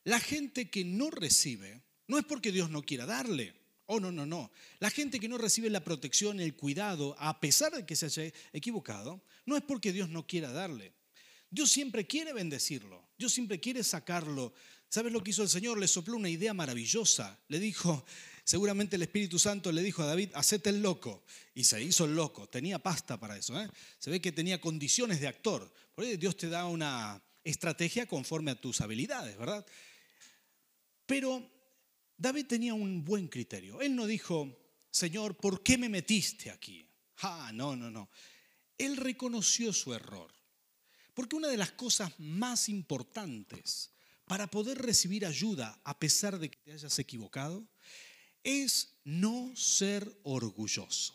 La 0.05 0.21
gente 0.21 0.71
que 0.71 0.85
no 0.85 1.11
recibe, 1.11 1.83
no 2.07 2.19
es 2.19 2.25
porque 2.25 2.53
Dios 2.53 2.71
no 2.71 2.83
quiera 2.83 3.07
darle. 3.07 3.55
Oh, 3.87 3.99
no, 3.99 4.13
no, 4.13 4.25
no. 4.27 4.53
La 4.79 4.91
gente 4.91 5.19
que 5.19 5.29
no 5.29 5.39
recibe 5.39 5.69
la 5.71 5.83
protección, 5.83 6.39
el 6.39 6.55
cuidado, 6.55 7.17
a 7.19 7.41
pesar 7.41 7.73
de 7.73 7.85
que 7.85 7.97
se 7.97 8.07
haya 8.07 8.33
equivocado, 8.53 9.25
no 9.47 9.57
es 9.57 9.63
porque 9.63 9.93
Dios 9.93 10.09
no 10.09 10.27
quiera 10.27 10.53
darle. 10.53 10.93
Dios 11.51 11.71
siempre 11.71 12.07
quiere 12.07 12.33
bendecirlo, 12.33 13.11
Dios 13.19 13.33
siempre 13.33 13.61
quiere 13.61 13.83
sacarlo. 13.85 14.55
¿Sabes 14.89 15.13
lo 15.13 15.23
que 15.23 15.31
hizo 15.31 15.43
el 15.43 15.49
Señor? 15.49 15.79
Le 15.79 15.89
sopló 15.89 16.17
una 16.17 16.29
idea 16.29 16.55
maravillosa. 16.55 17.39
Le 17.49 17.59
dijo, 17.59 18.05
seguramente 18.45 18.97
el 18.97 19.03
Espíritu 19.03 19.39
Santo 19.39 19.73
le 19.73 19.83
dijo 19.83 20.03
a 20.03 20.07
David, 20.07 20.31
hacete 20.35 20.71
el 20.71 20.83
loco. 20.83 21.25
Y 21.55 21.65
se 21.65 21.83
hizo 21.83 22.05
el 22.05 22.15
loco, 22.15 22.49
tenía 22.49 22.79
pasta 22.79 23.19
para 23.19 23.37
eso. 23.37 23.59
¿eh? 23.61 23.69
Se 23.99 24.11
ve 24.11 24.21
que 24.21 24.33
tenía 24.33 24.61
condiciones 24.61 25.21
de 25.21 25.29
actor. 25.29 25.73
Dios 26.19 26.37
te 26.37 26.49
da 26.49 26.67
una 26.67 27.23
estrategia 27.45 28.07
conforme 28.07 28.51
a 28.51 28.61
tus 28.61 28.81
habilidades, 28.81 29.37
¿verdad? 29.37 29.67
Pero 31.07 31.51
David 32.17 32.47
tenía 32.47 32.75
un 32.75 33.05
buen 33.05 33.29
criterio. 33.29 33.81
Él 33.81 33.97
no 33.97 34.07
dijo, 34.07 34.57
Señor, 34.91 35.37
¿por 35.37 35.63
qué 35.63 35.77
me 35.77 35.89
metiste 35.89 36.51
aquí? 36.51 36.87
Ah, 37.23 37.51
no, 37.53 37.77
no, 37.77 37.91
no. 37.91 38.11
Él 38.79 38.97
reconoció 38.97 39.73
su 39.73 39.93
error. 39.95 40.33
Porque 41.15 41.37
una 41.37 41.49
de 41.49 41.57
las 41.57 41.73
cosas 41.73 42.13
más 42.19 42.69
importantes 42.69 43.91
para 44.25 44.47
poder 44.47 44.79
recibir 44.79 45.27
ayuda 45.27 45.79
a 45.85 45.99
pesar 45.99 46.39
de 46.39 46.51
que 46.51 46.59
te 46.59 46.73
hayas 46.73 46.99
equivocado 46.99 47.67
es 48.43 48.97
no 49.05 49.55
ser 49.55 50.11
orgulloso. 50.23 51.15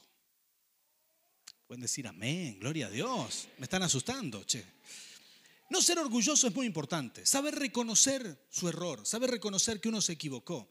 Pueden 1.66 1.82
decir 1.82 2.08
amén, 2.08 2.60
gloria 2.60 2.88
a 2.88 2.90
Dios. 2.90 3.48
Me 3.58 3.64
están 3.64 3.84
asustando, 3.84 4.44
che. 4.44 4.64
No 5.70 5.82
ser 5.82 6.00
orgulloso 6.00 6.48
es 6.48 6.56
muy 6.56 6.66
importante. 6.66 7.26
Saber 7.26 7.56
reconocer 7.56 8.46
su 8.50 8.70
error, 8.70 9.06
saber 9.06 9.32
reconocer 9.32 9.82
que 9.82 9.90
uno 9.90 10.02
se 10.02 10.14
equivocó. 10.14 10.70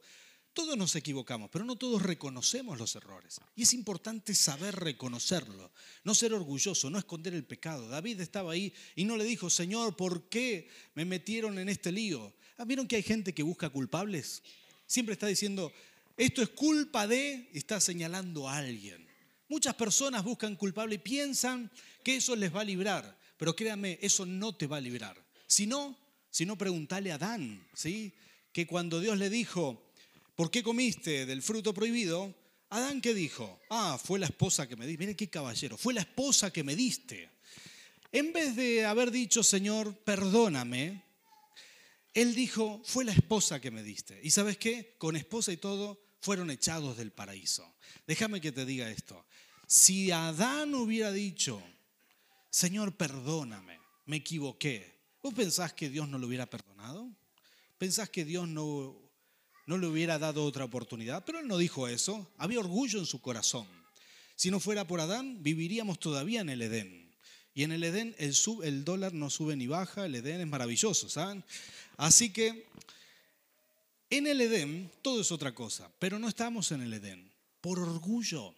Todos 0.57 0.79
nos 0.79 0.97
equivocamos, 0.97 1.51
pero 1.53 1.67
no 1.67 1.77
todos 1.77 2.01
reconocemos 2.01 2.79
los 2.79 2.97
errores. 2.97 3.39
Y 3.55 3.65
es 3.65 3.75
importante 3.75 4.35
saber 4.35 4.75
reconocerlo, 4.75 5.71
no 6.03 6.15
ser 6.15 6.33
orgulloso, 6.33 6.89
no 6.89 6.99
esconder 6.99 7.35
el 7.35 7.45
pecado. 7.45 7.89
David 7.89 8.23
estaba 8.23 8.53
ahí 8.53 8.73
y 8.95 9.05
no 9.05 9.19
le 9.19 9.25
dijo, 9.25 9.51
Señor, 9.51 9.97
¿por 9.97 10.31
qué 10.31 10.71
me 10.95 11.05
metieron 11.05 11.59
en 11.59 11.69
este 11.69 11.93
lío? 11.93 12.33
Ah, 12.57 12.65
¿Vieron 12.65 12.89
que 12.89 12.97
hay 12.97 13.03
gente 13.03 13.35
que 13.35 13.43
busca 13.43 13.69
culpables? 13.69 14.43
Siempre 14.87 15.13
está 15.13 15.27
diciendo, 15.27 15.71
esto 16.17 16.41
es 16.41 16.49
culpa 16.49 17.07
de, 17.07 17.51
está 17.53 17.79
señalando 17.79 18.49
a 18.49 18.57
alguien. 18.57 19.07
Muchas 19.49 19.75
personas 19.75 20.25
buscan 20.25 20.57
culpable 20.57 20.95
y 20.95 20.99
piensan 20.99 21.71
que 22.03 22.17
eso 22.17 22.35
les 22.35 22.55
va 22.55 22.63
a 22.63 22.65
librar. 22.65 23.19
Pero 23.37 23.55
créame, 23.55 23.99
eso 24.01 24.25
no 24.27 24.55
te 24.55 24.67
va 24.67 24.79
a 24.79 24.81
librar. 24.81 25.17
Si 25.47 25.67
no, 25.67 25.99
si 26.31 26.47
no 26.47 26.57
preguntale 26.57 27.13
a 27.13 27.17
Adán, 27.17 27.67
¿sí? 27.75 28.15
Que 28.53 28.67
cuando 28.67 29.01
Dios 29.01 29.19
le 29.19 29.31
dijo, 29.31 29.93
¿por 30.35 30.51
qué 30.51 30.63
comiste 30.63 31.27
del 31.27 31.43
fruto 31.43 31.75
prohibido? 31.75 32.35
Adán 32.71 33.01
qué 33.01 33.15
dijo? 33.15 33.61
Ah, 33.71 33.99
fue 34.03 34.19
la 34.19 34.27
esposa 34.27 34.69
que 34.69 34.77
me 34.77 34.87
diste. 34.87 35.05
Mire 35.05 35.17
qué 35.17 35.29
caballero, 35.29 35.77
fue 35.77 35.95
la 35.95 36.01
esposa 36.01 36.53
que 36.53 36.65
me 36.65 36.75
diste. 36.75 37.31
En 38.13 38.33
vez 38.33 38.57
de 38.57 38.85
haber 38.85 39.11
dicho, 39.11 39.43
Señor, 39.43 39.95
perdóname, 39.99 41.03
él 42.15 42.35
dijo, 42.35 42.81
fue 42.85 43.05
la 43.05 43.13
esposa 43.13 43.61
que 43.61 43.71
me 43.71 43.83
diste. 43.83 44.19
¿Y 44.23 44.31
sabes 44.31 44.57
qué? 44.57 44.95
Con 44.97 45.17
esposa 45.17 45.53
y 45.53 45.59
todo 45.59 46.01
fueron 46.21 46.51
echados 46.51 46.97
del 46.97 47.13
paraíso. 47.13 47.77
Déjame 48.07 48.41
que 48.41 48.53
te 48.53 48.65
diga 48.65 48.91
esto. 48.91 49.27
Si 49.67 50.11
Adán 50.11 50.75
hubiera 50.75 51.13
dicho, 51.13 51.63
Señor, 52.57 52.97
perdóname, 52.97 53.79
me 54.07 54.17
equivoqué, 54.17 54.99
¿vos 55.23 55.35
pensás 55.35 55.75
que 55.75 55.91
Dios 55.91 56.09
no 56.09 56.19
lo 56.19 56.27
hubiera 56.27 56.47
perdonado? 56.47 57.07
¿Pensás 57.77 58.09
que 58.09 58.25
Dios 58.25 58.49
no, 58.49 58.97
no 59.67 59.77
le 59.77 59.87
hubiera 59.87 60.19
dado 60.19 60.43
otra 60.43 60.65
oportunidad? 60.65 61.23
Pero 61.27 61.41
él 61.41 61.49
no 61.49 61.59
dijo 61.59 61.87
eso. 61.87 62.33
Había 62.39 62.61
orgullo 62.61 62.99
en 62.99 63.05
su 63.05 63.21
corazón. 63.21 63.67
Si 64.37 64.51
no 64.51 64.59
fuera 64.59 64.87
por 64.87 65.03
Adán, 65.03 65.43
viviríamos 65.43 66.01
todavía 66.01 66.41
en 66.41 66.49
el 66.49 66.63
Edén. 66.63 67.15
Y 67.53 67.65
en 67.65 67.73
el 67.73 67.85
Edén 67.85 68.15
el, 68.17 68.35
el 68.63 68.85
dólar 68.87 69.13
no 69.13 69.29
sube 69.29 69.55
ni 69.55 69.67
baja, 69.67 70.07
el 70.07 70.15
Edén 70.15 70.41
es 70.41 70.47
maravilloso, 70.47 71.11
¿saben? 71.11 71.45
Así 71.99 72.33
que 72.33 72.67
en 74.09 74.27
el 74.27 74.41
Edén 74.41 74.91
todo 75.03 75.21
es 75.21 75.31
otra 75.31 75.55
cosa, 75.55 75.93
pero 75.99 76.19
no 76.19 76.27
estamos 76.27 76.73
en 76.73 76.81
el 76.81 76.95
Edén. 76.95 77.31
Por 77.61 77.79
orgullo, 77.81 78.55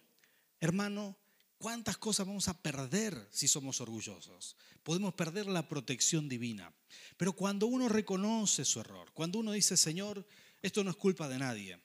hermano, 0.61 1.18
¿cuántas 1.59 1.97
cosas 1.97 2.25
vamos 2.25 2.47
a 2.47 2.59
perder 2.59 3.27
si 3.31 3.47
somos 3.47 3.79
orgullosos? 3.81 4.55
Podemos 4.81 5.13
perder 5.13 5.45
la 5.45 5.67
protección 5.67 6.27
divina. 6.27 6.73
Pero 7.17 7.33
cuando 7.33 7.67
uno 7.67 7.87
reconoce 7.87 8.65
su 8.65 8.79
error, 8.79 9.11
cuando 9.13 9.37
uno 9.37 9.51
dice, 9.51 9.77
Señor, 9.77 10.25
esto 10.61 10.83
no 10.83 10.89
es 10.89 10.95
culpa 10.95 11.29
de 11.29 11.37
nadie, 11.37 11.79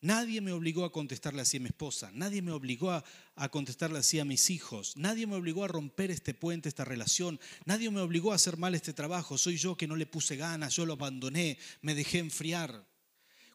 Nadie 0.00 0.40
me 0.40 0.52
obligó 0.52 0.84
a 0.84 0.92
contestarle 0.92 1.42
así 1.42 1.56
a 1.56 1.60
mi 1.60 1.66
esposa, 1.66 2.10
nadie 2.14 2.40
me 2.40 2.52
obligó 2.52 2.92
a, 2.92 3.48
contestarle 3.50 3.98
así 3.98 4.20
a 4.20 4.24
mis 4.24 4.48
hijos, 4.48 4.96
nadie 4.96 5.26
me 5.26 5.34
obligó 5.34 5.64
a 5.64 5.68
romper 5.68 6.12
este 6.12 6.34
puente, 6.34 6.68
esta 6.68 6.84
relación, 6.84 7.40
nadie 7.64 7.90
me 7.90 8.00
obligó 8.00 8.30
a 8.30 8.36
hacer 8.36 8.58
mal 8.58 8.76
este 8.76 8.92
trabajo, 8.92 9.36
soy 9.38 9.56
yo 9.56 9.76
que 9.76 9.88
no 9.88 9.96
le 9.96 10.06
puse 10.06 10.36
ganas, 10.36 10.76
yo 10.76 10.86
lo 10.86 10.92
abandoné, 10.92 11.58
me 11.82 11.96
dejé 11.96 12.18
enfriar. 12.18 12.86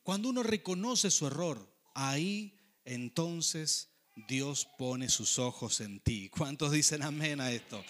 Cuando 0.04 0.28
uno 0.28 0.44
reconoce 0.44 1.12
su 1.12 1.28
error, 1.28 1.74
ahí 1.94 2.60
entonces 2.84 3.93
Dios 4.16 4.68
pone 4.78 5.10
sus 5.10 5.40
ojos 5.40 5.82
en 5.82 6.00
ti. 6.00 6.30
¿Cuántos 6.30 6.72
dicen 6.72 7.02
amén 7.02 7.42
a 7.42 7.52
esto? 7.52 7.84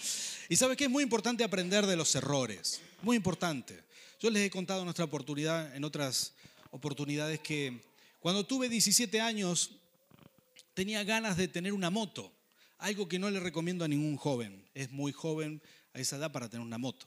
Y 0.48 0.56
sabes 0.56 0.76
que 0.76 0.84
es 0.84 0.90
muy 0.90 1.02
importante 1.02 1.44
aprender 1.44 1.86
de 1.86 1.96
los 1.96 2.14
errores, 2.14 2.80
muy 3.02 3.16
importante. 3.16 3.84
Yo 4.20 4.30
les 4.30 4.46
he 4.46 4.50
contado 4.50 4.80
en 4.80 4.86
nuestra 4.86 5.04
oportunidad, 5.04 5.76
en 5.76 5.84
otras 5.84 6.32
oportunidades 6.70 7.40
que 7.40 7.82
cuando 8.20 8.46
tuve 8.46 8.70
17 8.70 9.20
años, 9.20 9.72
tenía 10.72 11.04
ganas 11.04 11.36
de 11.36 11.46
tener 11.46 11.74
una 11.74 11.90
moto, 11.90 12.32
algo 12.78 13.06
que 13.06 13.18
no 13.18 13.28
le 13.28 13.38
recomiendo 13.38 13.84
a 13.84 13.88
ningún 13.88 14.16
joven. 14.16 14.66
Es 14.72 14.90
muy 14.90 15.12
joven 15.12 15.60
a 15.92 16.00
esa 16.00 16.16
edad 16.16 16.32
para 16.32 16.48
tener 16.48 16.66
una 16.66 16.78
moto. 16.78 17.06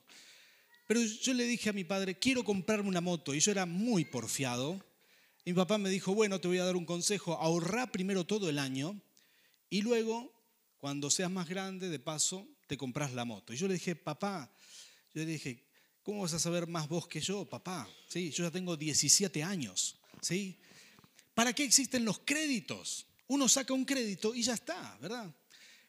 Pero 0.85 1.01
yo 1.01 1.33
le 1.33 1.45
dije 1.45 1.71
a 1.71 1.73
mi 1.73 1.83
padre, 1.83 2.19
quiero 2.19 2.43
comprarme 2.43 2.87
una 2.87 3.01
moto, 3.01 3.33
y 3.33 3.39
yo 3.39 3.51
era 3.51 3.65
muy 3.65 4.05
porfiado. 4.05 4.79
Mi 5.43 5.53
papá 5.53 5.79
me 5.79 5.89
dijo, 5.89 6.13
bueno, 6.13 6.39
te 6.39 6.47
voy 6.47 6.59
a 6.59 6.65
dar 6.65 6.75
un 6.75 6.85
consejo, 6.85 7.33
ahorra 7.33 7.91
primero 7.91 8.23
todo 8.23 8.47
el 8.47 8.59
año 8.59 9.01
y 9.69 9.81
luego, 9.81 10.33
cuando 10.77 11.09
seas 11.09 11.31
más 11.31 11.47
grande, 11.47 11.89
de 11.89 11.99
paso, 11.99 12.47
te 12.67 12.77
compras 12.77 13.13
la 13.13 13.25
moto. 13.25 13.53
Y 13.53 13.57
yo 13.57 13.67
le 13.67 13.75
dije, 13.75 13.95
papá, 13.95 14.51
yo 15.13 15.21
le 15.21 15.25
dije, 15.25 15.65
¿cómo 16.03 16.21
vas 16.21 16.33
a 16.33 16.39
saber 16.39 16.67
más 16.67 16.87
vos 16.87 17.07
que 17.07 17.19
yo, 17.19 17.45
papá? 17.45 17.89
¿Sí? 18.07 18.31
Yo 18.31 18.43
ya 18.43 18.51
tengo 18.51 18.77
17 18.77 19.43
años, 19.43 19.99
¿sí? 20.21 20.57
¿Para 21.33 21.53
qué 21.53 21.63
existen 21.63 22.05
los 22.05 22.19
créditos? 22.19 23.07
Uno 23.27 23.49
saca 23.49 23.73
un 23.73 23.85
crédito 23.85 24.33
y 24.33 24.41
ya 24.41 24.53
está, 24.53 24.97
¿verdad? 25.01 25.33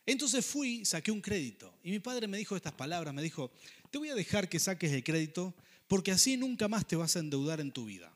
Entonces 0.04 0.44
fui, 0.44 0.84
saqué 0.84 1.10
un 1.10 1.20
crédito 1.20 1.78
y 1.82 1.90
mi 1.90 2.00
padre 2.00 2.26
me 2.26 2.38
dijo 2.38 2.56
estas 2.56 2.72
palabras, 2.72 3.12
me 3.12 3.22
dijo, 3.22 3.52
te 3.90 3.98
voy 3.98 4.08
a 4.08 4.14
dejar 4.14 4.48
que 4.48 4.58
saques 4.58 4.90
el 4.92 5.04
crédito 5.04 5.54
porque 5.86 6.12
así 6.12 6.36
nunca 6.36 6.66
más 6.66 6.86
te 6.86 6.96
vas 6.96 7.16
a 7.16 7.18
endeudar 7.18 7.60
en 7.60 7.72
tu 7.72 7.84
vida. 7.84 8.14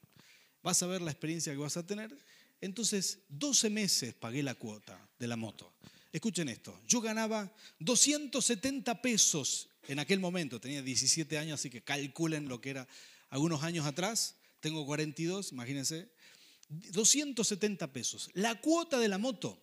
Vas 0.63 0.83
a 0.83 0.87
ver 0.87 1.03
la 1.03 1.11
experiencia 1.11 1.53
que 1.53 1.59
vas 1.59 1.77
a 1.77 1.87
tener. 1.87 2.17
Entonces, 2.63 3.19
12 3.29 3.69
meses 3.71 4.15
pagué 4.15 4.43
la 4.43 4.55
cuota 4.55 5.11
de 5.19 5.27
la 5.27 5.37
moto. 5.37 5.75
Escuchen 6.13 6.49
esto, 6.49 6.81
yo 6.87 7.01
ganaba 7.01 7.53
270 7.81 9.03
pesos 9.03 9.69
en 9.89 9.99
aquel 9.99 10.21
momento, 10.21 10.61
tenía 10.61 10.81
17 10.81 11.39
años, 11.39 11.59
así 11.59 11.71
que 11.71 11.83
calculen 11.83 12.49
lo 12.49 12.61
que 12.61 12.71
era 12.71 12.89
algunos 13.31 13.63
años 13.65 13.85
atrás, 13.85 14.37
tengo 14.61 14.87
42, 14.87 15.53
imagínense, 15.53 16.09
270 16.69 17.93
pesos. 17.93 18.31
La 18.35 18.61
cuota 18.61 19.01
de 19.01 19.09
la 19.09 19.19
moto 19.19 19.61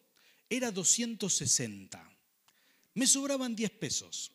era 0.50 0.72
260. 0.72 2.18
Me 2.96 3.08
sobraban 3.08 3.56
10 3.56 3.72
pesos. 3.72 4.32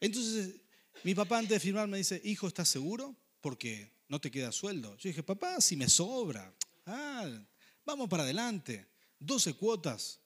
Entonces, 0.00 0.56
mi 1.04 1.14
papá 1.14 1.38
antes 1.38 1.50
de 1.50 1.60
firmar 1.60 1.86
me 1.86 1.98
dice, 1.98 2.20
hijo, 2.24 2.48
¿estás 2.48 2.68
seguro? 2.68 3.14
Porque 3.40 3.92
no 4.08 4.20
te 4.20 4.30
queda 4.30 4.50
sueldo. 4.50 4.96
Yo 4.96 5.10
dije, 5.10 5.22
papá, 5.22 5.60
si 5.60 5.76
me 5.76 5.88
sobra. 5.88 6.52
Ah, 6.86 7.30
vamos 7.88 8.08
para 8.10 8.24
adelante. 8.24 8.86
12 9.18 9.54
cuotas. 9.54 10.20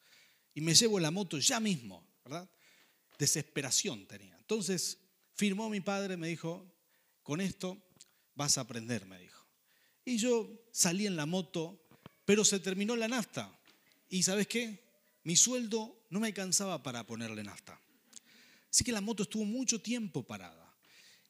Y 0.52 0.60
me 0.60 0.74
llevo 0.74 0.98
la 0.98 1.10
moto 1.10 1.38
ya 1.38 1.60
mismo, 1.60 2.04
¿verdad? 2.24 2.50
Desesperación 3.18 4.06
tenía. 4.06 4.36
Entonces, 4.36 4.98
firmó 5.34 5.70
mi 5.70 5.80
padre, 5.80 6.16
me 6.16 6.28
dijo, 6.28 6.66
con 7.22 7.40
esto 7.40 7.80
vas 8.34 8.58
a 8.58 8.62
aprender, 8.62 9.06
me 9.06 9.18
dijo. 9.18 9.46
Y 10.04 10.18
yo 10.18 10.50
salí 10.72 11.06
en 11.06 11.16
la 11.16 11.24
moto, 11.24 11.86
pero 12.24 12.44
se 12.44 12.58
terminó 12.58 12.96
la 12.96 13.08
nafta. 13.08 13.56
¿Y 14.08 14.24
sabes 14.24 14.48
qué? 14.48 14.82
Mi 15.22 15.36
sueldo 15.36 16.04
no 16.10 16.18
me 16.18 16.26
alcanzaba 16.26 16.82
para 16.82 17.06
ponerle 17.06 17.44
nafta. 17.44 17.80
Así 18.70 18.82
que 18.82 18.92
la 18.92 19.00
moto 19.00 19.22
estuvo 19.22 19.44
mucho 19.44 19.80
tiempo 19.80 20.24
parada. 20.24 20.74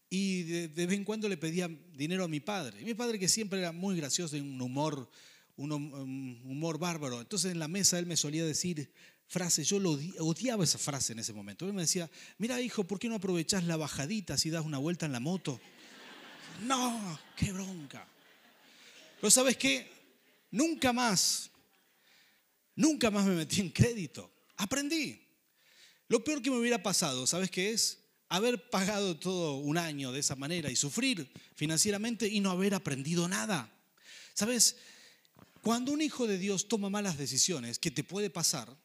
Y 0.08 0.42
de, 0.42 0.86
vez 0.86 0.96
en 0.96 1.04
cuando 1.04 1.28
le 1.28 1.36
pedía 1.36 1.68
dinero 1.94 2.24
a 2.24 2.28
mi 2.28 2.40
padre. 2.40 2.80
Y 2.80 2.84
mi 2.84 2.94
padre 2.94 3.18
que 3.18 3.28
siempre 3.28 3.58
era 3.58 3.72
muy 3.72 3.96
gracioso, 3.96 4.36
y 4.36 4.40
un 4.40 4.60
humor, 4.60 5.10
un 5.56 6.40
humor 6.44 6.78
bárbaro. 6.78 7.20
Entonces 7.20 7.52
en 7.52 7.58
la 7.58 7.68
mesa 7.68 7.98
él 7.98 8.06
me 8.06 8.16
solía 8.16 8.44
decir 8.44 8.92
frases, 9.32 9.66
yo 9.66 9.80
lo 9.80 9.92
odiaba 10.18 10.62
esa 10.62 10.78
frase 10.78 11.14
en 11.14 11.18
ese 11.18 11.32
momento. 11.32 11.66
Él 11.66 11.72
me 11.72 11.82
decía, 11.82 12.10
mira 12.38 12.60
hijo, 12.60 12.84
¿por 12.84 12.98
qué 12.98 13.08
no 13.08 13.14
aprovechas 13.14 13.64
la 13.64 13.76
bajadita 13.76 14.36
si 14.36 14.50
das 14.50 14.64
una 14.64 14.78
vuelta 14.78 15.06
en 15.06 15.12
la 15.12 15.20
moto? 15.20 15.58
No, 16.62 17.18
qué 17.36 17.50
bronca. 17.50 18.06
Pero 19.20 19.30
sabes 19.30 19.56
qué? 19.56 19.90
Nunca 20.50 20.92
más, 20.92 21.50
nunca 22.76 23.10
más 23.10 23.24
me 23.24 23.34
metí 23.34 23.60
en 23.60 23.70
crédito. 23.70 24.30
Aprendí. 24.56 25.18
Lo 26.08 26.22
peor 26.22 26.42
que 26.42 26.50
me 26.50 26.58
hubiera 26.58 26.82
pasado, 26.82 27.26
¿sabes 27.26 27.50
qué 27.50 27.70
es? 27.70 28.00
Haber 28.28 28.68
pagado 28.68 29.18
todo 29.18 29.54
un 29.54 29.78
año 29.78 30.12
de 30.12 30.20
esa 30.20 30.36
manera 30.36 30.70
y 30.70 30.76
sufrir 30.76 31.32
financieramente 31.54 32.28
y 32.28 32.40
no 32.40 32.50
haber 32.50 32.74
aprendido 32.74 33.28
nada. 33.28 33.72
¿Sabes? 34.34 34.76
Cuando 35.62 35.92
un 35.92 36.02
hijo 36.02 36.26
de 36.26 36.38
Dios 36.38 36.66
toma 36.66 36.90
malas 36.90 37.16
decisiones, 37.16 37.78
¿qué 37.78 37.92
te 37.92 38.02
puede 38.02 38.30
pasar? 38.30 38.76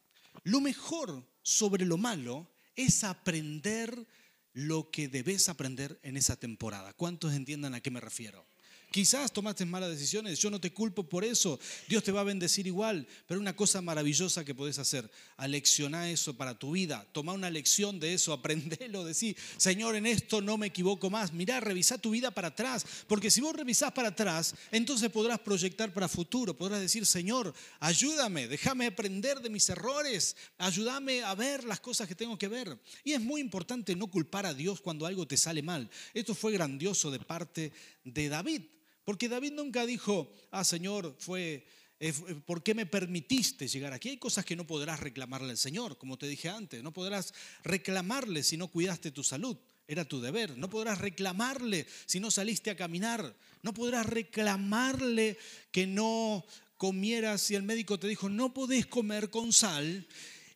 Lo 0.43 0.61
mejor 0.61 1.27
sobre 1.41 1.85
lo 1.85 1.97
malo 1.97 2.51
es 2.75 3.03
aprender 3.03 4.07
lo 4.53 4.91
que 4.91 5.07
debes 5.07 5.49
aprender 5.49 5.99
en 6.03 6.17
esa 6.17 6.35
temporada. 6.35 6.93
¿Cuántos 6.93 7.33
entiendan 7.33 7.73
a 7.73 7.81
qué 7.81 7.89
me 7.89 7.99
refiero? 7.99 8.45
Quizás 8.91 9.33
tomaste 9.33 9.65
malas 9.65 9.89
decisiones, 9.89 10.39
yo 10.39 10.49
no 10.49 10.61
te 10.61 10.71
culpo 10.71 11.03
por 11.03 11.25
eso, 11.25 11.59
Dios 11.89 12.03
te 12.03 12.13
va 12.13 12.21
a 12.21 12.23
bendecir 12.23 12.67
igual, 12.67 13.05
pero 13.27 13.39
una 13.39 13.53
cosa 13.53 13.81
maravillosa 13.81 14.45
que 14.45 14.55
puedes 14.55 14.79
hacer, 14.79 15.11
aleccionar 15.35 16.07
eso 16.07 16.35
para 16.35 16.57
tu 16.57 16.71
vida, 16.71 17.05
toma 17.11 17.33
una 17.33 17.49
lección 17.49 17.99
de 17.99 18.13
eso, 18.13 18.31
aprendelo, 18.33 19.03
decir, 19.03 19.35
Señor, 19.57 19.97
en 19.97 20.05
esto 20.05 20.41
no 20.41 20.57
me 20.57 20.67
equivoco 20.67 21.09
más, 21.09 21.33
mirá, 21.33 21.59
revisa 21.59 21.97
tu 21.97 22.11
vida 22.11 22.31
para 22.31 22.47
atrás, 22.47 22.85
porque 23.07 23.29
si 23.29 23.41
vos 23.41 23.53
revisás 23.53 23.91
para 23.91 24.09
atrás, 24.09 24.55
entonces 24.71 25.09
podrás 25.09 25.39
proyectar 25.39 25.93
para 25.93 26.07
futuro, 26.07 26.57
podrás 26.57 26.79
decir, 26.79 27.05
Señor, 27.05 27.53
ayúdame, 27.81 28.47
déjame 28.47 28.85
aprender 28.85 29.41
de 29.41 29.49
mis 29.49 29.67
errores, 29.69 30.37
ayúdame 30.57 31.23
a 31.23 31.35
ver 31.35 31.65
las 31.65 31.81
cosas 31.81 32.07
que 32.07 32.15
tengo 32.15 32.37
que 32.37 32.47
ver. 32.47 32.77
Y 33.03 33.13
es 33.13 33.21
muy 33.21 33.41
importante 33.41 33.95
no 33.95 34.07
culpar 34.07 34.45
a 34.45 34.53
Dios 34.53 34.81
cuando 34.81 35.05
algo 35.05 35.27
te 35.27 35.37
sale 35.37 35.61
mal. 35.61 35.89
Esto 36.13 36.33
fue 36.33 36.53
grandioso 36.53 37.11
de 37.11 37.19
parte 37.19 37.71
de 38.13 38.29
David. 38.29 38.61
Porque 39.03 39.29
David 39.29 39.53
nunca 39.53 39.85
dijo, 39.85 40.31
ah 40.51 40.63
Señor, 40.63 41.15
fue, 41.19 41.65
eh, 41.99 42.13
¿por 42.45 42.61
qué 42.61 42.73
me 42.73 42.85
permitiste 42.85 43.67
llegar 43.67 43.93
aquí? 43.93 44.09
Hay 44.09 44.17
cosas 44.17 44.43
que 44.43 44.55
no 44.55 44.67
podrás 44.67 44.99
reclamarle 44.99 45.51
al 45.51 45.57
Señor, 45.57 45.97
como 45.97 46.17
te 46.17 46.27
dije 46.27 46.49
antes, 46.49 46.83
no 46.83 46.91
podrás 46.91 47.33
reclamarle 47.63 48.43
si 48.43 48.57
no 48.57 48.67
cuidaste 48.67 49.11
tu 49.11 49.23
salud. 49.23 49.57
Era 49.87 50.03
tu 50.03 50.19
deber. 50.19 50.57
No 50.57 50.69
podrás 50.69 50.97
reclamarle 50.99 51.87
si 52.05 52.19
no 52.19 52.29
saliste 52.29 52.69
a 52.69 52.75
caminar. 52.75 53.33
No 53.61 53.73
podrás 53.73 54.05
reclamarle 54.05 55.37
que 55.71 55.87
no 55.87 56.45
comieras 56.75 57.41
si 57.41 57.55
el 57.55 57.63
médico 57.63 57.97
te 57.97 58.07
dijo, 58.07 58.29
no 58.29 58.53
podés 58.53 58.85
comer 58.85 59.29
con 59.29 59.51
sal 59.51 60.07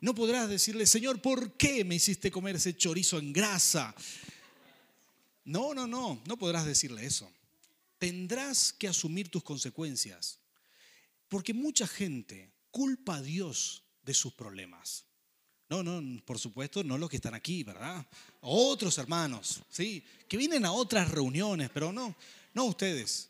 No 0.02 0.14
podrás 0.14 0.50
decirle, 0.50 0.86
Señor, 0.86 1.22
¿por 1.22 1.54
qué 1.54 1.86
me 1.86 1.96
hiciste 1.96 2.32
comer 2.32 2.56
ese 2.56 2.76
chorizo 2.76 3.20
en 3.20 3.32
grasa? 3.32 3.96
No, 5.46 5.74
no, 5.74 5.88
no, 5.88 6.22
no 6.26 6.38
podrás 6.38 6.66
decirle 6.66 7.06
eso. 7.06 7.32
Tendrás 8.02 8.74
que 8.74 8.88
asumir 8.88 9.30
tus 9.30 9.44
consecuencias. 9.44 10.40
Porque 11.28 11.54
mucha 11.54 11.86
gente 11.86 12.52
culpa 12.72 13.18
a 13.18 13.22
Dios 13.22 13.84
de 14.02 14.16
sus 14.16 14.34
problemas. 14.34 15.06
No, 15.70 15.84
no, 15.84 16.02
por 16.26 16.40
supuesto, 16.40 16.84
no 16.84 16.98
los 16.98 17.12
que 17.12 17.18
están 17.18 17.36
aquí, 17.36 17.64
¿verdad? 17.64 18.04
Otros 18.40 18.98
hermanos, 18.98 19.62
¿sí? 19.70 20.04
Que 20.28 20.36
vienen 20.36 20.66
a 20.66 20.72
otras 20.72 21.12
reuniones, 21.12 21.70
pero 21.70 21.94
no, 21.94 22.16
no 22.56 22.66
ustedes. 22.66 23.30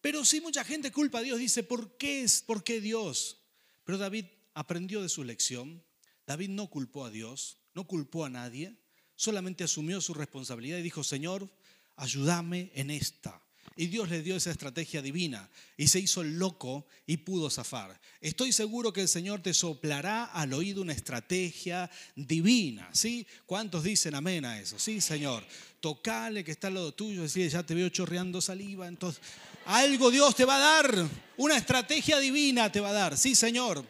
Pero 0.00 0.24
sí 0.24 0.40
mucha 0.40 0.64
gente 0.64 0.90
culpa 0.90 1.18
a 1.18 1.22
Dios, 1.22 1.38
dice, 1.38 1.62
¿por 1.62 1.98
qué 1.98 2.22
es? 2.22 2.40
¿Por 2.40 2.64
qué 2.64 2.80
Dios? 2.80 3.36
Pero 3.84 3.98
David 3.98 4.24
aprendió 4.54 5.02
de 5.02 5.10
su 5.10 5.24
lección. 5.24 5.84
David 6.26 6.48
no 6.48 6.70
culpó 6.70 7.04
a 7.04 7.10
Dios, 7.10 7.58
no 7.74 7.86
culpó 7.86 8.24
a 8.24 8.30
nadie, 8.30 8.78
solamente 9.14 9.62
asumió 9.62 10.00
su 10.00 10.14
responsabilidad 10.14 10.78
y 10.78 10.82
dijo, 10.82 11.04
Señor, 11.04 11.50
ayúdame 11.96 12.72
en 12.74 12.90
esta. 12.90 13.42
Y 13.80 13.86
Dios 13.86 14.10
le 14.10 14.20
dio 14.20 14.36
esa 14.36 14.50
estrategia 14.50 15.00
divina 15.00 15.48
y 15.74 15.88
se 15.88 15.98
hizo 15.98 16.22
loco 16.22 16.86
y 17.06 17.16
pudo 17.16 17.48
zafar. 17.48 17.98
Estoy 18.20 18.52
seguro 18.52 18.92
que 18.92 19.00
el 19.00 19.08
Señor 19.08 19.40
te 19.40 19.54
soplará 19.54 20.26
al 20.26 20.52
oído 20.52 20.82
una 20.82 20.92
estrategia 20.92 21.90
divina, 22.14 22.90
¿sí? 22.92 23.26
¿Cuántos 23.46 23.82
dicen 23.82 24.14
amén 24.14 24.44
a 24.44 24.60
eso? 24.60 24.78
Sí, 24.78 25.00
Señor. 25.00 25.42
Tocale 25.80 26.44
que 26.44 26.50
está 26.50 26.66
al 26.66 26.74
lado 26.74 26.92
tuyo, 26.92 27.22
decir, 27.22 27.48
ya 27.48 27.62
te 27.62 27.74
veo 27.74 27.88
chorreando 27.88 28.42
saliva, 28.42 28.86
entonces 28.86 29.22
algo 29.64 30.10
Dios 30.10 30.36
te 30.36 30.44
va 30.44 30.56
a 30.56 30.82
dar, 30.82 31.08
una 31.38 31.56
estrategia 31.56 32.18
divina 32.18 32.70
te 32.70 32.80
va 32.80 32.90
a 32.90 32.92
dar, 32.92 33.16
sí, 33.16 33.34
Señor. 33.34 33.82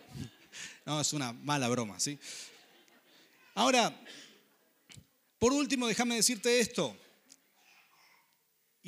No, 0.86 1.00
es 1.00 1.12
una 1.12 1.32
mala 1.32 1.68
broma, 1.68 1.98
¿sí? 1.98 2.16
Ahora, 3.56 4.00
por 5.40 5.52
último, 5.52 5.88
déjame 5.88 6.14
decirte 6.14 6.60
esto. 6.60 6.96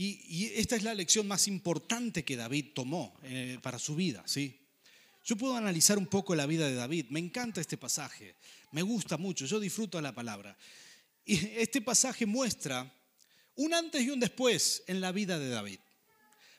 Y, 0.05 0.53
esta 0.57 0.75
es 0.75 0.83
la 0.83 0.95
lección 0.95 1.29
más 1.29 1.47
importante 1.47 2.25
que 2.25 2.35
David 2.37 2.73
tomó 2.75 3.15
eh, 3.23 3.59
para 3.63 3.79
su 3.79 3.95
vida, 3.95 4.23
¿sí? 4.27 4.59
Yo 5.25 5.37
puedo 5.37 5.57
analizar 5.57 5.97
un 5.97 6.07
poco 6.07 6.35
la 6.35 6.47
vida 6.47 6.67
de 6.67 6.75
David. 6.75 7.07
Me 7.11 7.21
encanta 7.21 7.61
este 7.61 7.77
pasaje. 7.77 8.35
Me 8.73 8.83
gusta 8.83 9.17
mucho. 9.17 9.47
Yo 9.47 9.61
disfruto 9.61 10.01
la 10.01 10.13
palabra. 10.13 10.57
Y 11.25 11.37
este 11.57 11.81
pasaje 11.81 12.27
muestra 12.27 12.93
un 13.55 13.73
antes 13.73 14.03
y 14.03 14.11
un 14.11 14.19
después 14.19 14.83
en 14.89 15.01
la 15.01 15.13
vida 15.13 15.39
de 15.39 15.49
David. 15.51 15.79